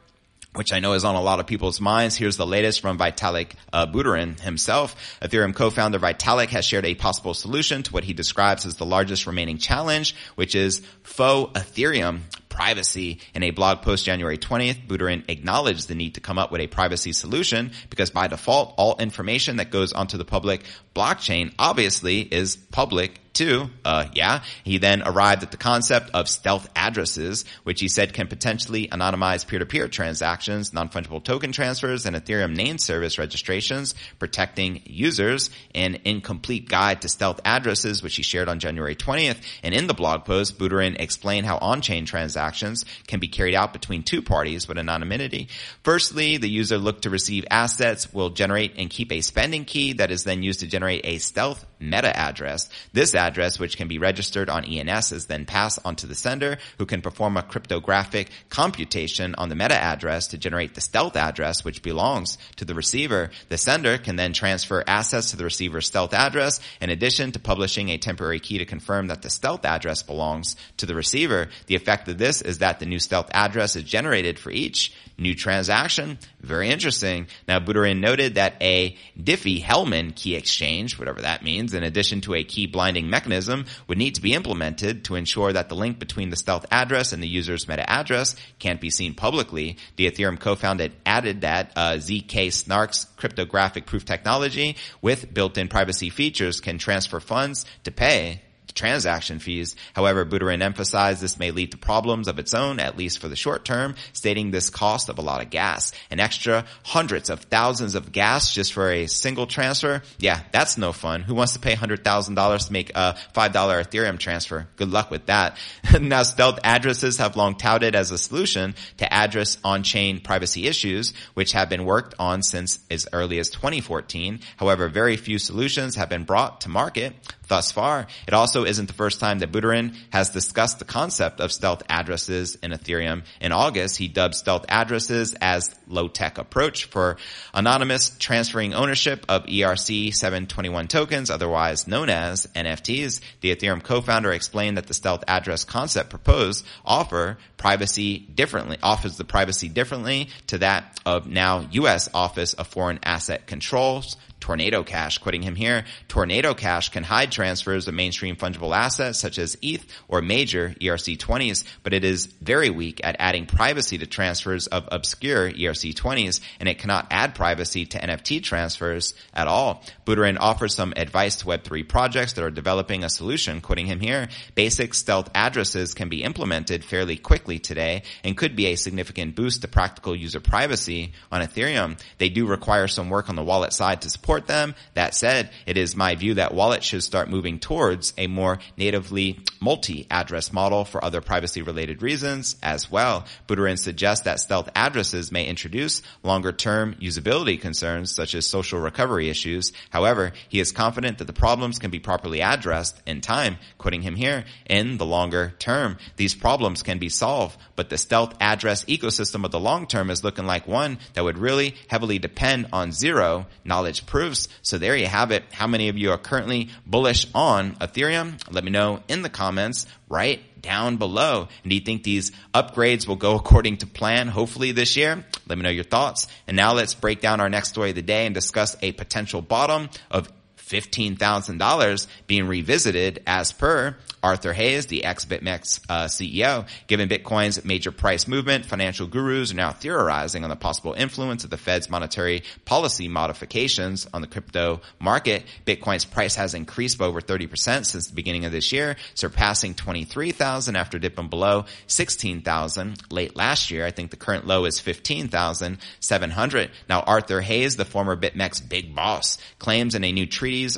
which 0.55 0.73
I 0.73 0.81
know 0.81 0.93
is 0.93 1.05
on 1.05 1.15
a 1.15 1.21
lot 1.21 1.41
of 1.41 1.47
people's 1.47 1.81
minds. 1.81 2.17
Here's 2.17 2.37
the 2.37 2.47
latest 2.47 2.81
from 2.83 2.99
Vitalik 2.99 3.53
uh, 3.73 3.87
Buterin 3.87 4.39
himself. 4.39 5.19
Ethereum 5.23 5.55
co-founder 5.55 5.99
Vitalik 5.99 6.49
has 6.49 6.67
shared 6.67 6.85
a 6.85 6.95
possible 6.95 7.33
solution 7.33 7.83
to 7.85 7.93
what 7.93 8.05
he 8.05 8.13
describes 8.13 8.67
as 8.67 8.77
the 8.77 8.85
largest 8.85 9.27
remaining 9.27 9.57
challenge, 9.57 10.15
which 10.35 10.55
is 10.55 10.83
faux 11.03 11.59
Ethereum 11.59 12.21
privacy. 12.53 13.19
In 13.35 13.43
a 13.43 13.51
blog 13.51 13.83
post 13.83 14.05
January 14.05 14.37
20th, 14.37 14.87
Buterin 14.87 15.25
acknowledged 15.29 15.89
the 15.89 15.95
need 15.95 16.15
to 16.15 16.21
come 16.21 16.39
up 16.39 16.53
with 16.53 16.61
a 16.61 16.67
privacy 16.67 17.13
solution 17.13 17.73
because 17.89 18.11
by 18.11 18.29
default, 18.29 18.75
all 18.77 18.97
information 18.99 19.57
that 19.57 19.71
goes 19.71 19.93
onto 19.93 20.19
the 20.19 20.25
public 20.25 20.63
blockchain 20.95 21.53
obviously 21.59 22.21
is 22.21 22.57
public 22.57 23.22
too. 23.33 23.71
Uh, 23.85 24.07
yeah. 24.13 24.43
He 24.65 24.79
then 24.79 25.03
arrived 25.03 25.43
at 25.43 25.51
the 25.51 25.57
concept 25.57 26.11
of 26.15 26.29
stealth 26.29 26.69
addresses, 26.77 27.45
which 27.65 27.81
he 27.81 27.89
said 27.89 28.13
can 28.13 28.29
potentially 28.29 28.89
anonymize 28.89 29.47
peer-to-peer 29.47 29.89
transactions, 29.89 30.73
non-fungible 30.73 31.25
token 31.25 31.51
transfers, 31.51 32.07
and 32.07 32.15
Ethereum 32.15 32.55
name 32.55 32.79
service 32.79 33.19
registrations, 33.19 33.95
protecting 34.19 34.83
users. 34.85 35.51
An 35.75 35.99
incomplete 36.05 36.69
guide 36.69 37.03
to 37.03 37.09
stealth 37.09 37.41
addresses, 37.45 38.03
which 38.03 38.17
he 38.17 38.23
shared 38.23 38.49
on 38.49 38.59
January 38.59 38.95
20th. 38.95 39.43
And 39.63 39.75
in 39.75 39.87
the 39.87 39.95
blog 39.95 40.25
post, 40.25 40.59
Buterin 40.59 41.01
explained 41.01 41.47
how 41.47 41.59
on-chain 41.59 42.05
transactions 42.05 42.85
can 43.07 43.19
be 43.19 43.29
carried 43.29 43.55
out 43.55 43.73
between 43.73 44.03
two 44.03 44.23
parties 44.23 44.69
with 44.69 44.79
anonymity. 44.79 45.49
Firstly, 45.83 46.37
the 46.37 46.49
user 46.49 46.79
looked 46.79 47.03
to 47.03 47.11
receive 47.11 47.45
assets 47.51 48.13
will 48.13 48.31
generate 48.31 48.75
and 48.77 48.91
keep 48.91 49.11
a 49.11 49.21
spending 49.21 49.65
key 49.65 49.95
that 49.95 50.11
is 50.11 50.25
then 50.25 50.43
used 50.43 50.61
to 50.61 50.67
generate 50.67 50.83
generate 50.83 51.07
a 51.07 51.19
stealth 51.19 51.65
meta 51.83 52.17
address. 52.17 52.69
This 52.93 53.15
address, 53.15 53.59
which 53.59 53.77
can 53.77 53.89
be 53.89 53.99
registered 53.99 54.49
on 54.49 54.65
ENS, 54.65 55.13
is 55.13 55.27
then 55.27 55.45
passed 55.45 55.79
onto 55.85 56.07
the 56.07 56.15
sender 56.15 56.59
who 56.79 56.87
can 56.87 57.03
perform 57.03 57.37
a 57.37 57.43
cryptographic 57.43 58.31
computation 58.49 59.35
on 59.37 59.49
the 59.49 59.55
meta 59.55 59.75
address 59.75 60.29
to 60.29 60.39
generate 60.39 60.75
the 60.75 60.81
stealth 60.81 61.17
address, 61.17 61.65
which 61.65 61.83
belongs 61.83 62.39
to 62.57 62.65
the 62.65 62.75
receiver. 62.75 63.31
The 63.49 63.59
sender 63.59 63.99
can 63.99 64.17
then 64.17 64.33
transfer 64.33 64.85
assets 64.87 65.31
to 65.31 65.37
the 65.37 65.45
receiver's 65.45 65.87
stealth 65.87 66.15
address 66.15 66.61
in 66.81 66.91
addition 66.91 67.33
to 67.33 67.39
publishing 67.39 67.89
a 67.89 67.99
temporary 67.99 68.41
key 68.41 68.59
to 68.59 68.65
confirm 68.65 69.09
that 69.09 69.23
the 69.23 69.31
stealth 69.31 69.65
address 69.65 70.03
belongs 70.03 70.57
to 70.79 70.87
the 70.87 70.95
receiver. 70.95 71.49
The 71.67 71.77
effect 71.77 72.09
of 72.09 72.19
this 72.19 72.43
is 72.43 72.59
that 72.59 72.81
the 72.81 72.87
new 72.87 72.99
stealth 72.99 73.31
address 73.33 73.77
is 73.77 73.85
generated 73.85 74.39
for 74.39 74.51
each 74.51 74.95
new 75.19 75.35
transaction. 75.35 76.19
Very 76.41 76.71
interesting. 76.71 77.27
Now, 77.47 77.61
Buterin 77.61 78.01
noted 78.01 78.37
that 78.37 78.55
a 78.61 78.97
Diffie-Hellman 79.19 80.17
key 80.17 80.35
exchange, 80.37 80.99
whatever 80.99 81.23
that 81.23 81.45
means, 81.45 81.72
in 81.75 81.83
addition 81.83 82.21
to 82.23 82.35
a 82.35 82.45
key 82.45 82.67
blinding 82.67 83.09
mechanism, 83.09 83.67
would 83.87 83.99
need 83.99 84.15
to 84.15 84.23
be 84.23 84.35
implemented 84.35 85.05
to 85.05 85.15
ensure 85.15 85.53
that 85.53 85.69
the 85.69 85.75
link 85.75 85.99
between 85.99 86.31
the 86.31 86.37
stealth 86.37 86.67
address 86.71 87.13
and 87.13 87.23
the 87.23 87.29
user's 87.29 87.69
meta 87.69 87.89
address 87.89 88.37
can't 88.59 88.81
be 88.81 88.91
seen 88.91 89.15
publicly. 89.15 89.77
The 89.97 90.11
Ethereum 90.11 90.39
co-founder 90.39 90.89
added 91.07 91.43
that 91.43 91.73
uh, 91.77 91.93
ZK 91.95 92.49
Snarks 92.49 93.07
cryptographic 93.17 93.87
proof 93.87 94.05
technology 94.05 94.77
with 95.01 95.33
built-in 95.33 95.69
privacy 95.69 96.11
features 96.11 96.61
can 96.61 96.79
transfer 96.79 97.21
funds 97.21 97.65
to 97.85 97.91
pay 97.91 98.43
transaction 98.75 99.39
fees. 99.39 99.77
However, 99.95 100.25
Buterin 100.25 100.63
emphasized 100.63 101.21
this 101.21 101.39
may 101.39 101.51
lead 101.51 101.73
to 101.73 101.79
problems 101.79 102.29
of 102.29 102.39
its 102.39 102.55
own, 102.55 102.81
at 102.81 102.97
least 102.97 103.19
for 103.19 103.29
the 103.29 103.37
short 103.37 103.65
term, 103.65 103.95
stating 104.13 104.51
this 104.51 104.71
cost 104.71 105.09
of 105.09 105.19
a 105.19 105.23
lot 105.23 105.43
of 105.43 105.51
gas. 105.51 105.93
An 106.11 106.21
extra 106.21 106.65
hundreds 106.85 107.31
of 107.31 107.41
thousands 107.41 107.95
of 107.95 108.13
gas 108.13 108.55
just 108.55 108.73
for 108.73 108.91
a 108.91 109.07
single 109.07 109.47
transfer? 109.47 110.03
Yeah, 110.19 110.41
that's 110.53 110.79
no 110.79 110.93
fun. 110.93 111.23
Who 111.23 111.35
wants 111.35 111.55
to 111.55 111.59
pay 111.59 111.75
$100,000 111.75 112.67
to 112.67 112.73
make 112.73 112.91
a 112.95 113.17
$5 113.35 113.53
Ethereum 113.53 114.19
transfer? 114.19 114.69
Good 114.77 114.91
luck 114.91 115.11
with 115.11 115.27
that. 115.27 115.57
now, 116.01 116.23
stealth 116.23 116.59
addresses 116.65 117.19
have 117.19 117.37
long 117.37 117.57
touted 117.57 117.95
as 117.95 118.11
a 118.11 118.19
solution 118.19 118.75
to 118.99 119.13
address 119.13 119.59
on-chain 119.65 120.21
privacy 120.21 120.67
issues, 120.67 121.13
which 121.35 121.53
have 121.53 121.69
been 121.69 121.85
worked 121.85 122.15
on 122.19 122.43
since 122.43 122.79
as 122.91 123.07
early 123.13 123.39
as 123.39 123.51
2014. 123.51 124.41
However, 124.57 124.89
very 124.89 125.17
few 125.17 125.39
solutions 125.39 125.97
have 125.97 126.09
been 126.09 126.25
brought 126.25 126.63
to 126.63 126.69
market 126.69 127.15
thus 127.53 127.71
far. 127.71 128.07
It 128.27 128.33
also 128.33 128.65
isn't 128.65 128.87
the 128.87 128.95
first 128.95 129.21
time 129.21 129.41
that 129.41 129.53
Buterin 129.53 129.95
has 130.11 130.31
discussed 130.31 130.79
the 130.79 130.87
concept 130.87 131.39
of 131.39 131.53
stealth 131.53 131.83
addresses 131.87 132.55
in 132.55 132.71
Ethereum. 132.71 133.25
In 133.43 133.53
August, 133.53 133.99
he 133.99 134.09
dubbed 134.09 134.35
stealth 134.35 134.65
addresses 134.71 135.35
as 135.39 135.75
low-tech 135.87 136.39
approach 136.39 136.87
for 136.87 137.19
anonymous 137.53 138.17
transferring 138.19 138.73
ownership 138.73 139.27
of 139.29 139.45
ERC 139.45 140.15
721 140.15 140.89
tokens, 140.89 141.29
otherwise 141.29 141.87
known 141.87 142.09
as 142.09 142.47
NFTs. 142.57 143.21
The 143.43 143.55
Ethereum 143.55 143.83
co-founder 143.83 144.33
explained 144.33 144.79
that 144.79 144.87
the 144.87 144.95
stealth 144.95 145.23
address 145.29 145.67
concept 145.67 146.09
proposed 146.09 146.65
offer 146.87 147.37
privacy 147.59 148.19
differently, 148.19 148.79
offers 148.83 149.19
the 149.19 149.25
privacy 149.25 149.69
differently 149.69 150.31
to 150.47 150.57
that 150.57 150.99
of 151.05 151.27
now 151.27 151.69
U.S. 151.73 152.09
Office 152.15 152.55
of 152.55 152.67
Foreign 152.67 152.99
Asset 153.03 153.47
Controls 153.47 154.17
Tornado 154.43 154.83
Cash. 154.83 155.19
Quoting 155.19 155.43
him 155.43 155.55
here, 155.55 155.85
Tornado 156.09 156.53
Cash 156.53 156.89
can 156.89 157.05
hide 157.05 157.31
transfers 157.31 157.87
of 157.87 157.95
mainstream 157.95 158.35
fungible 158.35 158.77
assets 158.77 159.21
such 159.21 159.39
as 159.39 159.57
ETH 159.63 159.87
or 160.09 160.21
major 160.21 160.75
ERC20s, 160.81 161.65
but 161.85 161.95
it 161.95 162.05
is 162.05 162.27
very 162.27 162.69
weak 162.69 163.01
at 163.05 163.15
adding 163.21 163.47
privacy 163.47 163.99
to 163.99 164.07
transfers 164.07 164.67
of 164.67 164.89
obscure 164.91 165.49
ERC20s, 165.51 166.41
and 166.59 166.69
it 166.69 166.81
cannot 166.81 167.07
add 167.13 167.37
privacy 167.37 167.87
to 167.87 167.99
NFT 168.01 168.43
transfers 168.43 169.15
at 169.33 169.47
all. 169.47 169.85
Buterin 170.05 170.39
offers 170.41 170.75
some 170.75 170.93
advice 170.97 171.37
to 171.37 171.47
Web3 171.47 171.89
projects 171.89 172.33
that 172.33 172.43
are 172.43 172.51
developing 172.51 173.05
a 173.05 173.09
solution. 173.09 173.61
Quoting 173.61 173.87
him 173.87 174.01
here, 174.01 174.29
basic 174.57 174.93
stealth 174.93 175.31
addresses 175.37 175.95
can 175.95 176.09
be 176.09 176.25
implemented 176.25 176.85
fairly 176.85 177.17
quickly 177.17 177.61
today 177.61 178.03
and 178.25 178.37
could 178.37 178.57
be 178.57 178.67
a 178.67 178.75
significant 178.75 179.37
boost 179.37 179.63
to 179.63 179.69
practical 179.69 180.17
user 180.17 180.41
privacy 180.41 181.13
on 181.31 181.43
Ethereum. 181.43 181.97
They 182.19 182.29
do 182.29 182.45
require 182.49 182.89
some 182.89 183.09
work 183.09 183.29
on 183.29 183.37
the 183.37 183.45
wallet 183.45 183.73
side 183.73 184.03
to 184.03 184.11
support 184.11 184.32
support 184.33 184.47
them. 184.47 184.75
That 184.95 185.15
said, 185.15 185.51
it 185.67 185.77
is 185.77 185.95
my 185.95 186.15
view 186.15 186.35
that 186.35 186.55
wallets 186.55 186.87
should 186.87 187.03
start 187.03 187.29
moving 187.29 187.59
towards 187.59 188.15
a 188.17 188.29
more 188.29 188.61
natively 188.79 189.41
multi-address 189.61 190.55
model 190.55 190.87
for 190.87 191.05
other 191.05 191.21
privacy 191.21 191.61
related 191.61 192.01
reasons 192.01 192.57
as 192.63 192.91
well. 192.91 193.27
Buterin 193.47 193.79
suggests 193.79 194.25
that 194.25 194.41
stealth 194.41 194.71
addresses 194.75 195.31
may 195.31 195.45
introduce 195.47 196.01
longer 196.23 196.51
term 196.51 196.95
usability 196.95 197.61
concerns 197.61 198.15
such 198.15 198.35
as 198.35 198.47
social 198.47 198.81
recovery 198.81 199.29
issues. 199.29 199.71
However, 199.91 200.33
he 200.49 200.61
is 200.61 200.73
confident 200.73 201.19
that 201.19 201.27
the 201.27 201.35
problems 201.35 201.79
can 201.79 201.91
be 201.91 202.01
properly 202.01 202.41
addressed 202.41 203.03
in 203.07 203.21
time, 203.21 203.59
quoting 203.77 204.01
him 204.01 204.17
here, 204.17 204.45
in 204.65 204.97
the 204.97 205.07
longer 205.07 205.53
term. 205.59 205.99
These 206.17 206.35
problems 206.35 206.83
can 206.83 206.99
be 206.99 207.11
solved, 207.11 207.59
but 207.77 207.91
the 207.91 207.99
stealth 207.99 208.35
address 208.41 208.87
ecosystem 208.87 209.45
of 209.45 209.51
the 209.51 209.61
long 209.61 209.87
term 209.87 210.09
is 210.09 210.25
looking 210.25 210.47
like 210.47 210.67
one 210.67 210.99
that 211.13 211.25
would 211.25 211.37
really 211.37 211.75
heavily 211.89 212.19
depend 212.19 212.69
on 212.73 212.93
zero 212.93 213.47
knowledge 213.65 214.07
proof 214.07 214.22
So 214.63 214.79
there 214.79 214.97
you 214.97 215.07
have 215.07 215.31
it. 215.31 215.45
How 215.53 215.67
many 215.67 215.89
of 215.89 215.99
you 215.99 216.11
are 216.13 216.19
currently 216.19 216.71
bullish 216.87 217.27
on 217.35 217.77
Ethereum? 217.77 218.41
Let 218.51 218.65
me 218.65 218.71
know 218.71 219.03
in 219.09 219.23
the 219.23 219.29
comments 219.29 219.87
right 220.09 220.41
down 220.63 220.97
below. 220.97 221.49
And 221.63 221.71
do 221.71 221.75
you 221.75 221.83
think 221.83 222.05
these 222.05 222.31
upgrades 222.55 223.07
will 223.07 223.17
go 223.17 223.35
according 223.43 223.79
to 223.79 223.87
plan 223.87 224.29
hopefully 224.29 224.73
this 224.73 224.97
year? 224.97 225.25
Let 225.47 225.59
me 225.59 225.63
know 225.63 225.71
your 225.71 225.85
thoughts. 225.85 226.29
And 226.47 226.57
now 226.57 226.73
let's 226.73 226.95
break 226.95 227.21
down 227.21 227.41
our 227.41 227.49
next 227.49 227.71
story 227.71 227.91
of 227.91 227.97
the 227.97 228.03
day 228.03 228.27
and 228.27 228.35
discuss 228.35 228.77
a 228.81 228.93
potential 228.93 229.43
bottom 229.43 229.91
of 230.11 230.31
$15,000 230.73 232.07
being 232.27 232.49
revisited 232.49 233.23
as 233.27 233.53
per 233.53 233.97
Arthur 234.23 234.53
Hayes, 234.53 234.87
the 234.87 235.05
ex-BitMEX 235.05 235.81
uh, 235.89 236.05
CEO. 236.05 236.67
Given 236.87 237.09
Bitcoin's 237.09 237.65
major 237.65 237.91
price 237.91 238.29
movement, 238.29 238.65
financial 238.65 239.09
gurus 239.09 239.53
are 239.53 239.57
now 239.57 239.73
theorizing 239.73 240.45
on 240.45 240.51
the 240.51 240.57
possible 240.57 240.93
influence 240.93 241.43
of 241.43 241.51
the 241.51 241.57
Fed's 241.57 241.91
monetary 241.91 242.45
policy 242.65 243.09
modifications 243.09 244.07
on 244.15 244.21
the 244.21 244.29
crypto 244.29 244.81
market. 245.01 245.43
Bitcoin's 245.67 246.05
price 246.05 246.37
has 246.37 246.55
increased 246.55 246.99
by 246.99 247.07
over 247.07 247.21
30% 247.21 247.85
since 247.85 248.07
the 248.07 248.15
beginning 248.15 248.45
of 248.45 248.53
this 248.53 248.71
year, 248.71 248.97
surpassing 249.15 249.75
23,000 249.75 250.77
after 250.77 251.01
dipping 251.01 251.29
below 251.29 251.65
16,000 251.89 253.03
late 253.11 253.35
last 253.35 253.73
year. 253.73 253.85
I 253.85 253.91
think 253.91 254.11
the 254.11 254.17
current 254.17 254.47
low 254.47 254.67
is 254.67 254.79
15,700. 254.79 256.71
Now 256.89 257.01
Arthur 257.01 257.41
Hayes, 257.41 257.77
the 257.77 257.85
former 257.85 258.17
BitMEX 258.17 258.69
big 258.69 258.95
boss, 258.95 259.39
claims 259.59 259.97
in 259.97 260.05
a 260.05 260.13
new 260.13 260.27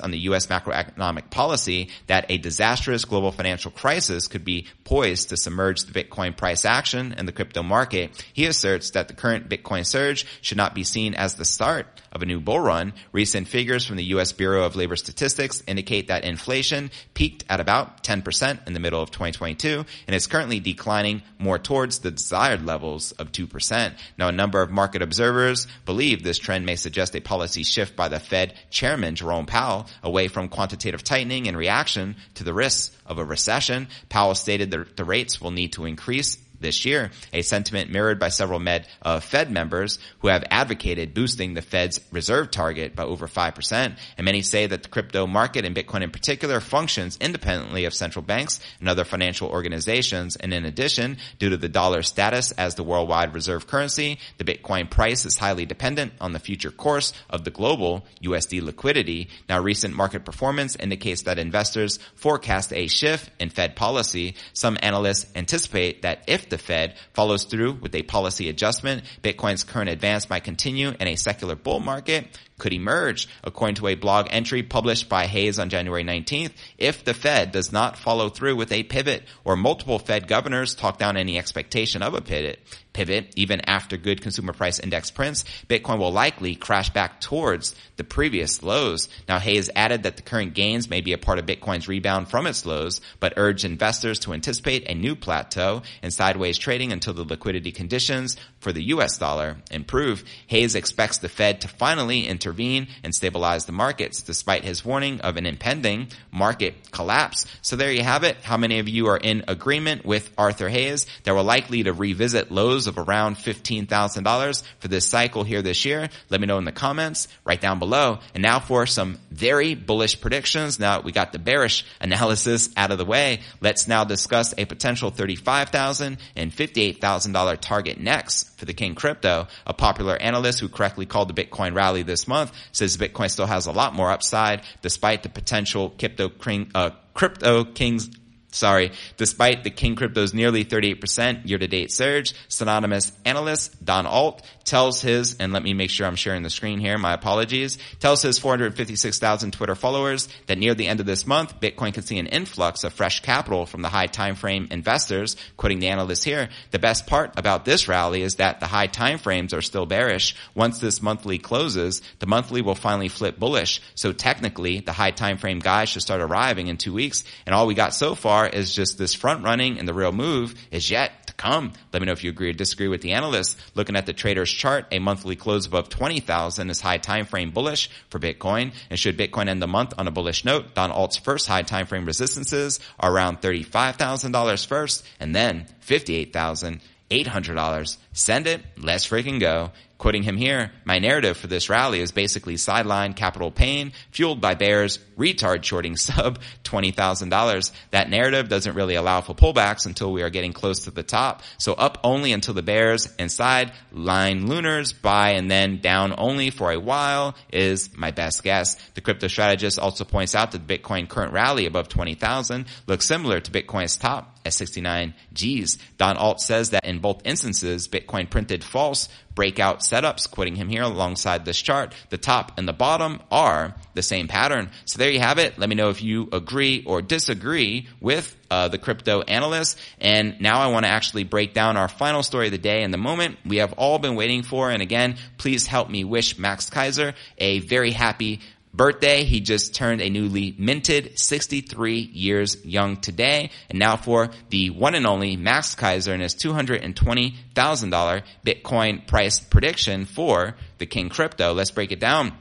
on 0.03 0.11
the 0.11 0.19
U.S. 0.21 0.47
macroeconomic 0.47 1.31
policy 1.31 1.91
that 2.07 2.27
a 2.29 2.39
disastrous 2.39 3.05
global 3.05 3.33
financial 3.33 3.71
crisis 3.71 4.29
could 4.29 4.45
be 4.45 4.67
poised 4.85 5.29
to 5.29 5.37
submerge 5.37 5.83
the 5.85 5.93
Bitcoin 5.93 6.37
price 6.37 6.65
action 6.65 7.15
and 7.17 7.29
the 7.29 7.33
crypto 7.33 7.63
market, 7.63 8.25
he 8.33 8.47
asserts 8.47 8.91
that 8.91 9.09
the 9.09 9.15
current 9.15 9.49
Bitcoin 9.49 9.85
surge 9.85 10.27
should 10.41 10.57
not 10.57 10.75
be 10.75 10.85
seen 10.85 11.15
as 11.15 11.35
the 11.35 11.45
start 11.45 11.87
of 12.13 12.23
a 12.23 12.27
new 12.27 12.41
bull 12.41 12.61
run. 12.61 12.93
Recent 13.13 13.49
figures 13.49 13.85
from 13.85 13.97
the 13.97 14.05
U.S. 14.05 14.33
Bureau 14.33 14.65
of 14.65 14.77
Labor 14.77 14.97
Statistics 14.97 15.63
indicate 15.67 16.09
that 16.09 16.25
inflation 16.25 16.91
peaked 17.13 17.45
at 17.49 17.61
about 17.61 18.03
10% 18.05 18.67
in 18.67 18.73
the 18.73 18.81
middle 18.81 19.03
of 19.03 19.11
2022 19.11 19.85
and 20.07 20.17
is 20.17 20.27
currently 20.27 20.61
declining 20.61 21.23
more 21.39 21.59
towards 21.59 21.99
the 21.99 22.11
desired 22.11 22.65
levels 22.65 23.13
of 23.13 23.33
2%. 23.33 23.93
Now, 24.17 24.29
a 24.29 24.33
number 24.33 24.63
of 24.63 24.71
market 24.71 25.03
observers 25.03 25.67
believe 25.85 26.23
this 26.23 26.39
trend 26.39 26.65
may 26.65 26.77
suggest 26.77 27.17
a 27.17 27.21
policy 27.21 27.65
shift 27.65 27.97
by 27.97 28.09
the 28.09 28.21
Fed 28.21 28.55
chairman 28.71 29.17
Jerome 29.17 29.47
Powell 29.47 29.74
away 30.03 30.29
from 30.29 30.49
quantitative 30.49 31.03
tightening 31.03 31.47
in 31.47 31.57
reaction 31.57 32.17
to 32.35 32.45
the 32.45 32.55
risks 32.55 32.91
of 33.07 33.19
a 33.19 33.25
recession. 33.25 33.89
Powell 34.09 34.35
stated 34.35 34.71
that 34.71 34.97
the 34.97 35.05
rates 35.05 35.41
will 35.41 35.51
need 35.51 35.73
to 35.75 35.85
increase 35.87 36.39
this 36.61 36.85
year, 36.85 37.11
a 37.33 37.43
sentiment 37.43 37.91
mirrored 37.91 38.19
by 38.19 38.29
several 38.29 38.59
Med, 38.59 38.87
uh, 39.03 39.21
Fed 39.21 39.51
members 39.51 39.99
who 40.21 40.29
have 40.29 40.45
advocated 40.51 41.15
boosting 41.15 41.55
the 41.55 41.63
Fed's 41.63 42.01
reserve 42.11 42.51
target 42.51 42.97
by 42.97 43.05
over 43.05 43.27
5%. 43.27 43.97
And 44.17 44.25
many 44.25 44.43
say 44.43 44.67
that 44.67 44.83
the 44.83 44.89
crypto 44.89 45.27
market 45.27 45.65
and 45.65 45.77
Bitcoin 45.77 46.03
in 46.03 46.11
particular 46.11 46.61
functions 46.61 47.19
independently 47.21 47.85
of 47.85 47.95
central 47.95 48.23
banks 48.23 48.61
and 48.81 48.89
other 48.89 49.05
financial 49.05 49.49
organizations. 49.49 50.37
And 50.37 50.53
in 50.53 50.65
addition, 50.65 51.19
due 51.39 51.51
to 51.51 51.57
the 51.57 51.69
dollar 51.69 52.03
status 52.03 52.53
as 52.53 52.75
the 52.75 52.83
worldwide 52.83 53.35
reserve 53.35 53.67
currency, 53.67 54.19
the 54.39 54.45
Bitcoin 54.45 54.91
price 54.91 55.25
is 55.25 55.39
highly 55.39 55.67
dependent 55.67 56.13
on 56.21 56.33
the 56.33 56.39
future 56.39 56.71
course 56.71 57.13
of 57.29 57.45
the 57.45 57.51
global 57.51 58.07
USD 58.23 58.63
liquidity. 58.63 59.29
Now, 59.49 59.61
recent 59.61 59.95
market 59.95 60.25
performance 60.25 60.77
indicates 60.77 61.23
that 61.23 61.39
investors 61.39 61.99
forecast 62.15 62.73
a 62.73 62.87
shift 62.87 63.31
in 63.39 63.51
Fed 63.51 63.77
policy. 63.77 64.35
Some 64.53 64.79
analysts 64.83 65.27
anticipate 65.35 66.03
that 66.03 66.25
if 66.27 66.49
the 66.49 66.54
the 66.55 66.59
Fed 66.59 66.95
follows 67.13 67.45
through 67.45 67.73
with 67.73 67.95
a 67.97 68.03
policy 68.05 68.49
adjustment, 68.49 69.03
Bitcoin's 69.23 69.65
current 69.65 69.91
advance 69.91 70.31
might 70.31 70.45
continue 70.45 70.93
and 71.01 71.09
a 71.09 71.17
secular 71.17 71.57
bull 71.57 71.81
market 71.81 72.27
could 72.59 72.73
emerge, 72.73 73.29
according 73.43 73.75
to 73.75 73.89
a 73.89 73.97
blog 73.97 74.29
entry 74.31 74.63
published 74.63 75.09
by 75.09 75.27
Hayes 75.27 75.59
on 75.59 75.69
January 75.69 76.05
19th, 76.05 76.53
if 76.79 77.05
the 77.05 77.13
Fed 77.13 77.51
does 77.51 77.73
not 77.73 77.99
follow 77.99 78.29
through 78.29 78.55
with 78.55 78.71
a 78.71 78.85
pivot 78.85 79.25
or 79.45 79.57
multiple 79.57 79.99
Fed 79.99 80.29
governors 80.29 80.77
talk 80.77 80.99
down 80.99 81.17
any 81.17 81.37
expectation 81.37 82.03
of 82.03 82.15
a 82.15 82.21
pivot 82.21 82.61
pivot, 82.95 83.35
even 83.37 83.61
after 83.69 83.99
good 83.99 84.23
consumer 84.23 84.55
price 84.55 84.79
index 84.79 85.11
prints, 85.11 85.45
Bitcoin 85.69 85.99
will 85.99 86.13
likely 86.13 86.55
crash 86.55 86.89
back 86.89 87.21
towards 87.21 87.75
the 87.97 88.05
previous 88.05 88.63
lows. 88.63 89.11
Now, 89.29 89.39
Hayes 89.39 89.69
added 89.77 90.05
that 90.05 90.17
the 90.17 90.23
current 90.23 90.55
gains 90.55 90.89
may 90.89 91.03
be 91.03 91.13
a 91.13 91.19
part 91.19 91.39
of 91.39 91.45
Bitcoin's 91.45 91.89
rebound 91.89 92.29
from 92.31 92.47
its 92.47 92.65
lows, 92.65 93.03
but 93.21 93.35
urged 93.37 93.67
investors 93.67 94.19
to 94.21 94.33
anticipate 94.33 94.89
a 94.89 94.95
new 94.95 95.15
plateau 95.15 95.83
and 96.03 96.13
sideways 96.13 96.57
trading 96.57 96.93
until 96.93 97.13
the 97.13 97.25
liquidity 97.25 97.73
conditions 97.73 98.37
for 98.61 98.73
the 98.73 98.85
US 98.85 99.19
dollar 99.19 99.59
improve. 99.71 100.25
Hayes 100.47 100.75
expects 100.75 101.19
the 101.19 101.29
Fed 101.29 101.61
to 101.61 101.69
finally 101.69 102.27
intervene 102.27 102.89
and 103.03 103.15
stabilize 103.15 103.67
the 103.67 103.73
markets 103.73 104.23
despite 104.23 104.65
his 104.65 104.85
warning 104.85 105.21
of 105.21 105.37
an 105.37 105.45
impending 105.47 106.09
market 106.33 106.91
collapse. 106.91 107.47
So 107.61 107.77
there 107.77 107.93
you 107.93 108.03
have 108.03 108.25
it. 108.25 108.39
How 108.43 108.57
many 108.57 108.79
of 108.79 108.89
you 108.89 109.09
are 109.09 109.19
in 109.19 109.45
agreement 109.49 110.05
with 110.07 110.31
Arthur 110.39 110.69
Hayes 110.69 111.07
that 111.25 111.35
we're 111.35 111.43
likely 111.43 111.83
to 111.83 111.93
revisit 111.93 112.51
lows 112.51 112.84
close 112.85 112.87
of 112.87 113.09
around 113.09 113.37
$15,000 113.37 114.63
for 114.79 114.89
this 114.89 115.07
cycle 115.07 115.45
here 115.45 115.63
this 115.63 115.85
year? 115.85 116.09
Let 116.31 116.41
me 116.41 116.47
know 116.47 116.59
in 116.59 116.65
the 116.65 116.73
comments 116.73 117.29
right 117.45 117.61
down 117.61 117.79
below. 117.79 118.19
And 118.35 118.43
now 118.43 118.61
for 118.61 118.87
some 118.87 119.19
very 119.31 119.75
bullish 119.75 120.21
predictions. 120.21 120.79
Now 120.79 121.01
we 121.01 121.13
got 121.13 121.33
the 121.33 121.39
bearish 121.39 121.85
analysis 122.01 122.71
out 122.77 122.91
of 122.91 122.99
the 122.99 123.05
way. 123.05 123.41
Let's 123.61 123.89
now 123.89 124.05
discuss 124.05 124.55
a 124.57 124.65
potential 124.65 125.11
$35,000 125.11 126.19
and 126.37 126.53
$58,000 126.53 127.61
target 127.61 128.01
next 128.01 128.59
for 128.59 128.65
the 128.65 128.75
King 128.75 128.95
Crypto. 128.95 129.47
A 129.67 129.75
popular 129.75 130.17
analyst 130.17 130.61
who 130.61 130.69
correctly 130.69 131.07
called 131.07 131.35
the 131.35 131.45
Bitcoin 131.45 131.75
rally 131.75 132.03
this 132.03 132.29
month 132.29 132.53
says 132.73 132.97
Bitcoin 132.97 133.31
still 133.31 133.47
has 133.47 133.67
a 133.67 133.73
lot 133.73 133.95
more 133.95 134.11
upside 134.11 134.63
despite 134.83 135.23
the 135.23 135.29
potential 135.29 135.91
crypto, 135.99 136.31
uh, 136.75 136.91
crypto 137.15 137.65
kings 137.65 138.11
Sorry. 138.55 138.93
Despite 139.17 139.65
the 139.65 139.71
King 139.71 139.97
Crypto's 139.97 140.33
nearly 140.33 140.65
38% 140.65 141.49
year-to-date 141.49 141.91
surge, 141.91 142.35
synonymous 142.47 143.11
analyst 143.25 143.85
DonAlt 143.85 144.43
tells 144.63 145.03
his, 145.03 145.37
and 145.41 145.53
let 145.53 145.65
me 145.65 145.75
make 145.75 145.91
sure 145.91 146.07
I'm 146.07 146.15
sharing 146.15 146.45
the 146.45 146.51
screen 146.51 146.79
here, 146.79 146.97
my 146.97 147.13
apologies, 147.13 147.79
tells 147.99 148.23
his 148.23 148.39
456,000 148.39 149.53
Twitter 149.53 149.75
followers 149.75 150.29
that 150.47 150.57
near 150.57 150.75
the 150.75 150.87
end 150.87 151.01
of 151.01 151.07
this 151.07 151.27
month, 151.27 151.59
Bitcoin 151.61 151.93
could 151.93 152.07
see 152.07 152.19
an 152.19 152.29
influx 152.29 152.85
of 152.85 152.93
fresh 152.93 153.21
capital 153.21 153.67
from 153.67 153.83
the 153.83 153.89
high 153.89 154.07
time 154.07 154.37
frame 154.37 154.69
investors, 154.71 155.37
quoting 155.57 155.81
the 155.81 155.89
analyst 155.89 156.23
here. 156.23 156.49
The 156.71 156.79
best 156.79 157.09
part 157.09 157.33
about 157.37 157.65
this 157.65 157.89
rally 157.89 158.23
is 158.23 158.37
that 158.37 158.61
the 158.61 158.67
high 158.67 158.87
time 158.87 159.19
frames 159.19 159.53
are 159.53 159.63
still 159.63 159.85
bearish. 159.85 160.37
Once 160.55 160.79
this 160.79 161.03
monthly 161.03 161.39
closes, 161.39 162.03
the 162.21 162.27
monthly 162.27 162.63
will 162.63 162.77
finally 162.77 163.09
flip 163.09 163.37
bullish. 163.37 163.83
So 163.97 164.13
technically, 164.13 164.79
the 164.79 164.93
high 164.93 165.11
time 165.11 165.39
frame 165.39 165.59
guys 165.59 165.89
should 165.89 166.03
start 166.03 166.21
arriving 166.21 166.69
in 166.69 166.77
two 166.77 166.93
weeks. 166.93 167.25
And 167.47 167.55
all 167.55 167.67
we 167.67 167.75
got 167.75 167.95
so 167.95 168.15
far 168.15 168.44
is 168.47 168.75
just 168.75 168.99
this 168.99 169.15
front 169.15 169.45
running 169.45 169.79
and 169.79 169.87
the 169.87 169.95
real 169.95 170.13
move 170.13 170.55
is 170.71 170.91
yet 170.91 171.27
to 171.27 171.33
come. 171.35 171.73
Let 171.93 172.01
me 172.01 172.07
know 172.07 172.13
if 172.13 172.25
you 172.25 172.31
agree 172.31 172.51
or 172.51 172.53
disagree 172.53 172.89
with 172.89 173.03
the 173.03 173.13
analyst. 173.13 173.59
Looking 173.75 173.97
at 173.97 174.07
the 174.07 174.13
trader's 174.13 174.51
chart, 174.51 174.87
a 174.91 174.99
monthly 174.99 175.37
close 175.37 175.67
above 175.67 175.89
20,000 175.89 176.71
is 176.71 176.81
high 176.81 176.99
time 176.99 177.27
frame 177.27 177.51
bullish 177.51 177.91
for 178.09 178.19
Bitcoin. 178.19 178.73
And 178.91 178.99
should 178.99 179.19
Bitcoin 179.19 179.49
end 179.49 179.63
the 179.63 179.67
month 179.67 179.95
on 179.99 180.09
a 180.09 180.11
bullish 180.11 180.45
note, 180.45 180.75
DonAlt's 180.75 181.17
first 181.17 181.47
high 181.47 181.63
time 181.63 181.87
frame 181.87 182.07
resistances 182.07 182.81
are 182.99 183.13
around 183.13 183.41
$35,000 183.41 184.67
first 184.67 185.07
and 185.21 185.35
then 185.35 185.67
58,000 185.81 186.81
$800. 187.11 187.99
Send 188.15 188.47
it. 188.47 188.63
Let's 188.79 189.07
freaking 189.07 189.41
go. 189.41 189.73
Quoting 189.99 190.23
him 190.23 190.37
here, 190.37 190.71
my 190.85 190.99
narrative 190.99 191.37
for 191.37 191.47
this 191.47 191.69
rally 191.69 192.01
is 192.01 192.13
basically 192.13 192.57
sideline 192.57 193.13
capital 193.15 193.51
pain 193.51 193.93
fueled 194.11 194.41
by 194.41 194.55
bears 194.55 194.99
retard 195.17 195.65
shorting 195.65 195.97
sub 195.97 196.41
$20,000. 196.65 197.73
That 197.91 198.11
narrative 198.11 198.49
doesn't 198.49 198.75
really 198.75 198.97
allow 198.97 199.21
for 199.21 199.35
pullbacks 199.35 199.87
until 199.87 200.13
we 200.13 200.23
are 200.23 200.31
getting 200.31 200.53
close 200.53 200.81
to 200.81 200.91
the 200.91 201.03
top. 201.03 201.43
So 201.59 201.73
up 201.75 201.99
only 202.05 202.33
until 202.33 202.55
the 202.55 202.63
bears 202.63 203.13
inside 203.19 203.73
line 203.93 204.47
lunars 204.47 204.93
buy 204.93 205.31
and 205.31 205.51
then 205.51 205.81
down 205.81 206.15
only 206.19 206.51
for 206.51 206.71
a 206.71 206.79
while 206.79 207.35
is 207.53 207.97
my 207.97 208.11
best 208.11 208.43
guess. 208.43 208.75
The 208.95 209.01
crypto 209.01 209.29
strategist 209.29 209.79
also 209.79 210.05
points 210.05 210.35
out 210.35 210.53
that 210.53 210.67
the 210.67 210.79
Bitcoin 210.79 211.09
current 211.09 211.33
rally 211.33 211.67
above 211.67 211.89
20,000 211.89 212.67
looks 212.87 213.07
similar 213.07 213.41
to 213.41 213.51
Bitcoin's 213.51 213.97
top 213.97 214.39
at 214.45 214.53
69 214.53 215.15
G's. 215.33 215.79
DonAlt 215.99 216.41
says 216.41 216.71
that 216.71 216.85
in 216.85 216.99
both 216.99 217.23
instances, 217.25 217.89
Bitcoin 217.89 218.04
printed 218.07 218.65
false 218.65 219.09
breakout 219.35 219.81
setups, 219.81 220.31
quoting 220.31 220.55
him 220.55 220.69
here 220.69 220.83
alongside 220.83 221.45
this 221.45 221.61
chart. 221.61 221.95
The 222.11 222.19
top 222.19 222.59
and 222.59 222.69
the 222.69 222.73
bottom 222.73 223.21
are 223.31 223.75
the 223.95 224.03
same 224.03 224.29
pattern. 224.29 224.71
So 224.85 224.99
there 224.99 225.11
you 225.11 225.21
have 225.21 225.39
it. 225.39 225.59
Let 225.59 225.69
me 225.69 225.75
know 225.75 225.91
if 225.91 226.03
you 226.03 226.29
agree 226.33 226.85
or 226.87 227.03
disagree 227.03 227.89
with 228.01 228.35
uh, 228.51 228.69
the 228.69 228.79
crypto 228.79 229.23
analyst. 229.23 229.79
And 230.01 230.41
now 230.41 230.61
I 230.61 230.69
want 230.69 230.85
to 230.85 230.91
actually 230.91 231.25
break 231.25 231.55
down 231.55 231.77
our 231.77 231.89
final 231.89 232.23
story 232.23 232.47
of 232.47 232.53
the 232.53 232.59
day 232.59 232.83
and 232.83 232.95
the 232.95 232.99
moment 232.99 233.39
we 233.45 233.57
have 233.57 233.73
all 233.75 233.99
been 233.99 234.15
waiting 234.15 234.43
for. 234.43 234.71
And 234.71 234.83
again, 234.83 235.17
please 235.39 235.67
help 235.67 235.91
me 235.91 236.05
wish 236.05 236.39
Max 236.39 236.71
Keiser 236.71 237.15
a 237.39 237.59
very 237.61 237.91
happy 237.91 238.41
birthday. 238.75 239.25
He 239.25 239.41
just 239.41 239.75
turned 239.75 240.01
a 240.01 240.11
newly 240.11 240.55
minted 240.59 241.19
63 241.19 241.99
years 241.99 242.65
young 242.65 242.97
today. 242.97 243.51
And 243.71 243.79
now 243.79 243.97
for 243.97 244.31
the 244.51 244.71
one 244.71 244.95
and 244.95 245.07
only 245.07 245.37
Max 245.37 245.75
Keiser 245.75 246.13
and 246.13 246.23
his 246.23 246.35
$220,000 246.35 248.23
Bitcoin 248.45 249.07
price 249.07 249.41
prediction 249.41 250.05
for 250.05 250.57
the 250.79 250.87
King 250.87 251.09
Crypto. 251.09 251.53
Let's 251.53 251.71
break 251.71 251.93
it 251.93 252.01
down. 252.01 252.33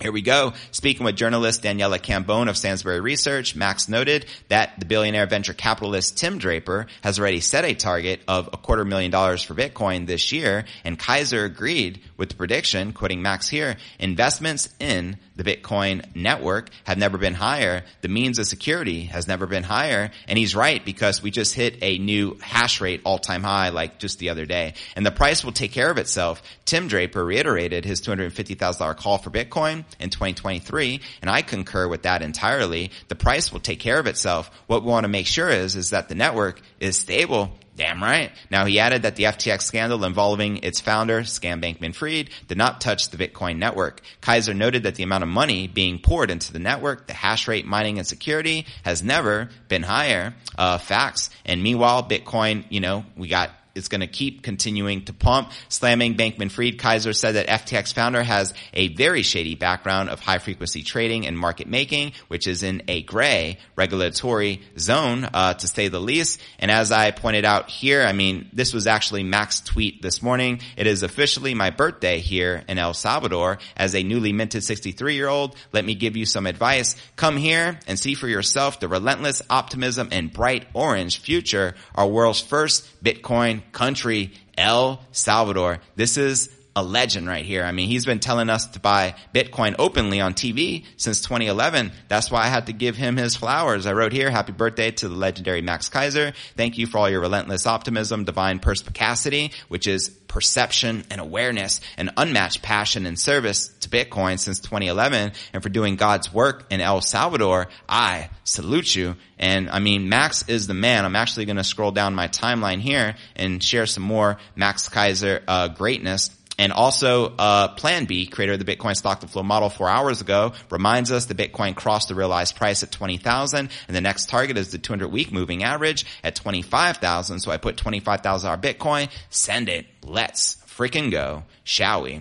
Here 0.00 0.12
we 0.12 0.22
go. 0.22 0.52
Speaking 0.70 1.04
with 1.04 1.16
journalist 1.16 1.64
Daniela 1.64 1.98
Cambone 1.98 2.48
of 2.48 2.54
Stansberry 2.54 3.02
Research, 3.02 3.56
Max 3.56 3.88
noted 3.88 4.26
that 4.46 4.78
the 4.78 4.86
billionaire 4.86 5.26
venture 5.26 5.54
capitalist 5.54 6.16
Tim 6.16 6.38
Draper 6.38 6.86
has 7.02 7.18
already 7.18 7.40
set 7.40 7.64
a 7.64 7.74
target 7.74 8.20
of 8.28 8.48
a 8.52 8.56
quarter 8.58 8.84
million 8.84 9.10
dollars 9.10 9.42
for 9.42 9.54
Bitcoin 9.54 10.06
this 10.06 10.30
year, 10.30 10.66
and 10.84 10.96
Keiser 11.00 11.44
agreed 11.44 12.00
with 12.16 12.28
the 12.28 12.36
prediction, 12.36 12.92
quoting 12.92 13.22
Max 13.22 13.48
here, 13.48 13.76
investments 13.98 14.68
in 14.78 15.18
the 15.38 15.44
Bitcoin 15.44 16.04
network 16.16 16.68
have 16.84 16.98
never 16.98 17.16
been 17.16 17.32
higher. 17.32 17.84
The 18.00 18.08
means 18.08 18.38
of 18.40 18.46
security 18.46 19.04
has 19.04 19.28
never 19.28 19.46
been 19.46 19.62
higher. 19.62 20.10
And 20.26 20.36
he's 20.36 20.54
right 20.54 20.84
because 20.84 21.22
we 21.22 21.30
just 21.30 21.54
hit 21.54 21.78
a 21.80 21.96
new 21.98 22.36
hash 22.40 22.80
rate 22.80 23.00
all 23.04 23.18
time 23.18 23.44
high 23.44 23.68
like 23.68 24.00
just 24.00 24.18
the 24.18 24.30
other 24.30 24.46
day. 24.46 24.74
And 24.96 25.06
the 25.06 25.12
price 25.12 25.44
will 25.44 25.52
take 25.52 25.70
care 25.70 25.90
of 25.90 25.96
itself. 25.96 26.42
Tim 26.64 26.88
Draper 26.88 27.24
reiterated 27.24 27.84
his 27.84 28.00
$250,000 28.02 28.96
call 28.96 29.18
for 29.18 29.30
Bitcoin 29.30 29.84
in 29.98 30.10
2023. 30.10 31.00
And 31.22 31.30
I 31.30 31.42
concur 31.42 31.88
with 31.88 32.02
that 32.02 32.22
entirely. 32.22 32.90
The 33.08 33.14
price 33.14 33.52
will 33.52 33.60
take 33.60 33.80
care 33.80 33.98
of 33.98 34.06
itself. 34.06 34.50
What 34.66 34.82
we 34.82 34.90
want 34.90 35.04
to 35.04 35.08
make 35.08 35.26
sure 35.26 35.48
is, 35.48 35.76
is 35.76 35.90
that 35.90 36.08
the 36.08 36.14
network 36.14 36.60
is 36.80 36.96
stable 36.96 37.52
Damn 37.78 38.02
right. 38.02 38.32
Now 38.50 38.64
he 38.64 38.80
added 38.80 39.02
that 39.02 39.14
the 39.14 39.22
FTX 39.22 39.62
scandal 39.62 40.04
involving 40.04 40.56
its 40.64 40.80
founder, 40.80 41.20
Scam 41.20 41.62
Bankman-Fried, 41.62 42.28
did 42.48 42.58
not 42.58 42.80
touch 42.80 43.10
the 43.10 43.16
Bitcoin 43.16 43.58
network. 43.58 44.02
Keiser 44.20 44.54
noted 44.54 44.82
that 44.82 44.96
the 44.96 45.04
amount 45.04 45.22
of 45.22 45.28
money 45.28 45.68
being 45.68 46.00
poured 46.00 46.32
into 46.32 46.52
the 46.52 46.58
network, 46.58 47.06
the 47.06 47.12
hash 47.12 47.46
rate 47.46 47.66
mining 47.66 47.98
and 47.98 48.06
security 48.06 48.66
has 48.82 49.04
never 49.04 49.50
been 49.68 49.84
higher. 49.84 50.34
Uh, 50.58 50.78
facts. 50.78 51.30
And 51.44 51.62
meanwhile, 51.62 52.02
Bitcoin, 52.02 52.64
you 52.68 52.80
know, 52.80 53.04
we 53.16 53.28
got 53.28 53.52
it's 53.78 53.88
going 53.88 54.02
to 54.02 54.06
keep 54.06 54.42
continuing 54.42 55.04
to 55.06 55.12
pump. 55.12 55.50
Slamming 55.68 56.16
Bankman 56.16 56.50
Fried, 56.50 56.78
Keiser 56.78 57.14
said 57.14 57.36
that 57.36 57.46
FTX 57.46 57.94
founder 57.94 58.22
has 58.22 58.52
a 58.74 58.88
very 58.88 59.22
shady 59.22 59.54
background 59.54 60.10
of 60.10 60.20
high 60.20 60.38
frequency 60.38 60.82
trading 60.82 61.26
and 61.26 61.38
market 61.38 61.66
making, 61.66 62.12
which 62.28 62.46
is 62.46 62.62
in 62.62 62.82
a 62.88 63.02
gray 63.02 63.58
regulatory 63.76 64.60
zone, 64.78 65.28
uh, 65.32 65.54
to 65.54 65.66
say 65.66 65.88
the 65.88 66.00
least. 66.00 66.40
And 66.58 66.70
as 66.70 66.92
I 66.92 67.10
pointed 67.12 67.44
out 67.44 67.70
here, 67.70 68.02
I 68.02 68.12
mean, 68.12 68.50
this 68.52 68.74
was 68.74 68.86
actually 68.86 69.22
Mac's 69.22 69.60
tweet 69.60 70.02
this 70.02 70.22
morning. 70.22 70.60
It 70.76 70.86
is 70.86 71.02
officially 71.02 71.54
my 71.54 71.70
birthday 71.70 72.18
here 72.18 72.64
in 72.68 72.78
El 72.78 72.94
Salvador 72.94 73.58
as 73.76 73.94
a 73.94 74.02
newly 74.02 74.32
minted 74.32 74.64
63 74.64 75.14
year 75.14 75.28
old. 75.28 75.54
Let 75.72 75.84
me 75.84 75.94
give 75.94 76.16
you 76.16 76.26
some 76.26 76.46
advice. 76.46 76.96
Come 77.16 77.36
here 77.36 77.78
and 77.86 77.98
see 77.98 78.14
for 78.14 78.28
yourself 78.28 78.80
the 78.80 78.88
relentless 78.88 79.42
optimism 79.48 80.08
and 80.10 80.32
bright 80.32 80.66
orange 80.74 81.20
future 81.20 81.74
our 81.94 82.06
world's 82.06 82.40
first 82.40 82.86
Bitcoin 83.02 83.62
country, 83.72 84.32
El 84.56 85.00
Salvador. 85.12 85.80
This 85.96 86.16
is 86.16 86.50
a 86.78 86.82
legend 86.82 87.26
right 87.26 87.44
here. 87.44 87.64
I 87.64 87.72
mean, 87.72 87.88
he's 87.88 88.06
been 88.06 88.20
telling 88.20 88.48
us 88.48 88.66
to 88.68 88.80
buy 88.80 89.14
Bitcoin 89.34 89.74
openly 89.78 90.20
on 90.20 90.34
TV 90.34 90.84
since 90.96 91.20
2011. 91.22 91.92
That's 92.08 92.30
why 92.30 92.44
I 92.44 92.46
had 92.46 92.66
to 92.66 92.72
give 92.72 92.96
him 92.96 93.16
his 93.16 93.36
flowers. 93.36 93.86
I 93.86 93.92
wrote 93.92 94.12
here, 94.12 94.30
happy 94.30 94.52
birthday 94.52 94.92
to 94.92 95.08
the 95.08 95.14
legendary 95.16 95.60
Max 95.60 95.88
Keiser. 95.88 96.34
Thank 96.56 96.78
you 96.78 96.86
for 96.86 96.98
all 96.98 97.10
your 97.10 97.20
relentless 97.20 97.66
optimism, 97.66 98.24
divine 98.24 98.60
perspicacity, 98.60 99.52
which 99.68 99.86
is 99.86 100.10
perception 100.28 101.04
and 101.10 101.20
awareness 101.20 101.80
and 101.96 102.10
unmatched 102.16 102.62
passion 102.62 103.06
and 103.06 103.18
service 103.18 103.68
to 103.80 103.88
Bitcoin 103.88 104.38
since 104.38 104.60
2011 104.60 105.32
and 105.52 105.62
for 105.62 105.68
doing 105.68 105.96
God's 105.96 106.32
work 106.32 106.66
in 106.70 106.80
El 106.80 107.00
Salvador. 107.00 107.68
I 107.88 108.30
salute 108.44 108.94
you. 108.94 109.16
And 109.38 109.70
I 109.70 109.78
mean, 109.80 110.08
Max 110.08 110.48
is 110.48 110.66
the 110.66 110.74
man. 110.74 111.04
I'm 111.04 111.16
actually 111.16 111.46
going 111.46 111.56
to 111.56 111.64
scroll 111.64 111.90
down 111.90 112.14
my 112.14 112.28
timeline 112.28 112.80
here 112.80 113.16
and 113.34 113.62
share 113.62 113.86
some 113.86 114.02
more 114.02 114.38
Max 114.54 114.88
Keiser 114.88 115.42
uh, 115.48 115.68
greatness 115.68 116.30
and 116.58 116.72
also, 116.72 117.34
uh, 117.38 117.68
Plan 117.68 118.04
B, 118.06 118.26
creator 118.26 118.54
of 118.54 118.64
the 118.64 118.76
Bitcoin 118.76 118.96
stock 118.96 119.20
to 119.20 119.28
flow 119.28 119.44
model 119.44 119.70
four 119.70 119.88
hours 119.88 120.20
ago, 120.20 120.52
reminds 120.70 121.12
us 121.12 121.26
the 121.26 121.34
Bitcoin 121.34 121.76
crossed 121.76 122.08
the 122.08 122.16
realized 122.16 122.56
price 122.56 122.82
at 122.82 122.90
20,000 122.90 123.70
and 123.86 123.96
the 123.96 124.00
next 124.00 124.28
target 124.28 124.58
is 124.58 124.72
the 124.72 124.78
200 124.78 125.08
week 125.08 125.30
moving 125.30 125.62
average 125.62 126.04
at 126.24 126.34
25,000. 126.34 127.38
So 127.38 127.52
I 127.52 127.58
put 127.58 127.76
$25,000 127.76 128.60
Bitcoin, 128.60 129.08
send 129.30 129.68
it. 129.68 129.86
Let's 130.04 130.56
freaking 130.66 131.12
go. 131.12 131.44
Shall 131.62 132.02
we? 132.02 132.20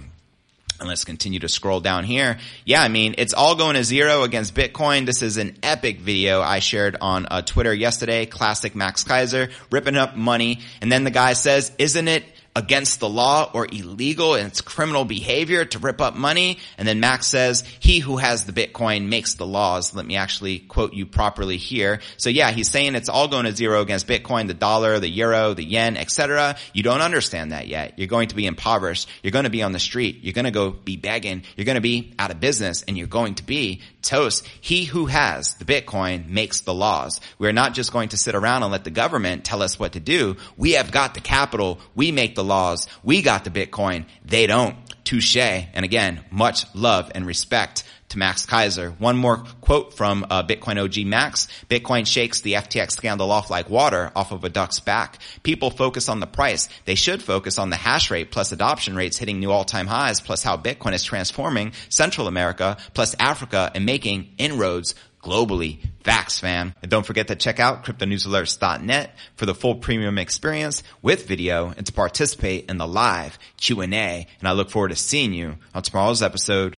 And 0.80 0.88
let's 0.88 1.06
continue 1.06 1.40
to 1.40 1.50
scroll 1.50 1.80
down 1.80 2.04
here. 2.04 2.38
Yeah, 2.64 2.84
I 2.84 2.88
mean, 2.88 3.16
it's 3.18 3.34
all 3.34 3.56
going 3.56 3.76
to 3.76 3.84
zero 3.84 4.22
against 4.22 4.54
Bitcoin. 4.54 5.08
This 5.08 5.24
is 5.24 5.38
an 5.38 5.58
epic 5.64 6.00
video 6.00 6.40
I 6.40 6.60
shared 6.60 6.98
on 7.02 7.26
uh, 7.26 7.42
Twitter 7.42 7.74
yesterday. 7.74 8.28
Classic 8.28 8.76
Max 8.76 9.04
Keiser 9.04 9.52
ripping 9.72 9.96
up 9.96 10.16
money. 10.16 10.60
And 10.80 10.92
then 10.92 11.04
the 11.04 11.10
guy 11.10 11.34
says, 11.34 11.72
isn't 11.80 12.08
it 12.08 12.24
against 12.58 13.00
the 13.00 13.08
law 13.08 13.52
or 13.54 13.68
illegal 13.68 14.34
and 14.34 14.48
it's 14.48 14.62
criminal 14.62 15.06
behavior 15.06 15.64
to 15.64 15.78
rip 15.78 16.02
up 16.02 16.16
money. 16.16 16.58
And 16.80 16.88
then 16.88 17.00
Max 17.00 17.28
says, 17.28 17.64
he 17.80 18.00
who 18.00 18.18
has 18.18 18.46
the 18.46 18.52
Bitcoin 18.52 19.10
makes 19.10 19.36
the 19.36 19.46
laws. 19.46 19.94
Let 19.94 20.08
me 20.08 20.16
actually 20.16 20.58
quote 20.58 20.96
you 20.96 21.06
properly 21.06 21.58
here. 21.58 22.02
So 22.18 22.32
yeah, 22.32 22.50
he's 22.50 22.68
saying 22.68 22.96
it's 22.96 23.10
all 23.10 23.28
going 23.28 23.46
to 23.46 23.56
zero 23.56 23.82
against 23.82 24.08
Bitcoin, 24.08 24.48
the 24.48 24.56
dollar, 24.56 25.00
the 25.00 25.08
euro, 25.08 25.54
the 25.54 25.64
yen, 25.64 25.98
etc. 25.98 26.56
You 26.74 26.82
don't 26.82 27.02
understand 27.02 27.52
that 27.52 27.68
yet. 27.68 28.00
You're 28.00 28.08
going 28.08 28.30
to 28.30 28.36
be 28.36 28.48
impoverished. 28.48 29.08
You're 29.22 29.32
going 29.32 29.44
to 29.44 29.52
be 29.52 29.62
on 29.62 29.72
the 29.72 29.80
street. 29.80 30.24
You're 30.24 30.34
going 30.34 30.46
to 30.46 30.52
go 30.52 30.72
be 30.72 30.98
begging. 30.98 31.44
You're 31.56 31.66
going 31.66 31.76
to 31.76 31.82
be 31.82 32.16
out 32.18 32.32
of 32.32 32.40
business 32.40 32.82
and 32.88 32.98
you're 32.98 33.06
going 33.06 33.36
to 33.36 33.44
be 33.44 33.84
toast. 34.02 34.48
He 34.62 34.86
who 34.86 35.06
has 35.06 35.56
the 35.56 35.66
Bitcoin 35.66 36.28
makes 36.28 36.62
the 36.62 36.74
laws. 36.74 37.22
We're 37.38 37.52
not 37.52 37.76
just 37.76 37.94
going 37.94 38.10
to 38.10 38.18
sit 38.18 38.34
around 38.34 38.64
and 38.64 38.72
let 38.72 38.84
the 38.84 38.90
government 38.90 39.44
tell 39.44 39.62
us 39.62 39.78
what 39.78 39.92
to 39.94 40.00
do. 40.00 40.38
We 40.56 40.72
have 40.72 40.92
got 40.92 41.14
the 41.14 41.22
capital. 41.22 41.80
We 41.94 42.12
make 42.12 42.34
the 42.34 42.47
laws. 42.48 42.88
We 43.04 43.22
got 43.22 43.44
the 43.44 43.52
Bitcoin. 43.52 44.06
They 44.26 44.48
don't. 44.48 44.76
Touche. 45.04 45.38
And 45.38 45.86
again, 45.86 46.26
much 46.32 46.66
love 46.76 47.12
and 47.16 47.26
respect 47.26 47.84
to 48.10 48.18
Max 48.18 48.46
Keiser. 48.46 48.98
One 49.00 49.18
more 49.18 49.44
quote 49.62 49.94
from 49.94 50.26
uh, 50.30 50.44
Bitcoin 50.44 50.82
OG 50.82 51.06
Max. 51.06 51.48
Bitcoin 51.70 52.08
shakes 52.08 52.42
the 52.42 52.54
FTX 52.54 52.92
scandal 52.92 53.32
off 53.32 53.50
like 53.50 53.70
water 53.70 54.12
off 54.16 54.32
of 54.32 54.44
a 54.44 54.50
duck's 54.50 54.80
back. 54.80 55.20
People 55.44 55.70
focus 55.70 56.08
on 56.08 56.20
the 56.20 56.28
price. 56.28 56.70
They 56.86 56.96
should 56.96 57.22
focus 57.22 57.58
on 57.58 57.70
the 57.70 57.76
hash 57.76 58.10
rate 58.10 58.32
plus 58.32 58.52
adoption 58.52 58.96
rates 58.96 59.18
hitting 59.18 59.40
new 59.40 59.52
all-time 59.52 59.88
highs 59.88 60.22
plus 60.22 60.44
how 60.44 60.58
Bitcoin 60.58 60.94
is 60.94 61.04
transforming 61.04 61.74
Central 61.90 62.28
America 62.28 62.78
plus 62.94 63.16
Africa 63.20 63.72
and 63.76 63.86
making 63.86 64.34
inroads 64.38 64.96
globally. 65.22 65.80
Facts, 66.04 66.40
fam. 66.40 66.74
And 66.82 66.90
don't 66.90 67.06
forget 67.06 67.28
to 67.28 67.36
check 67.36 67.60
out 67.60 67.84
cryptonewsalerts.net 67.84 69.16
for 69.36 69.46
the 69.46 69.56
full 69.56 69.76
premium 69.76 70.18
experience 70.18 70.84
with 71.02 71.28
video 71.28 71.74
and 71.76 71.86
to 71.86 71.94
participate 71.94 72.70
in 72.70 72.78
the 72.78 72.88
live 72.88 73.38
Q&A. 73.58 74.28
And 74.40 74.48
I 74.48 74.54
look 74.54 74.70
forward 74.70 74.90
to 74.90 74.96
seeing 74.96 75.34
you 75.34 75.58
on 75.74 75.84
tomorrow's 75.84 76.22
episode 76.22 76.77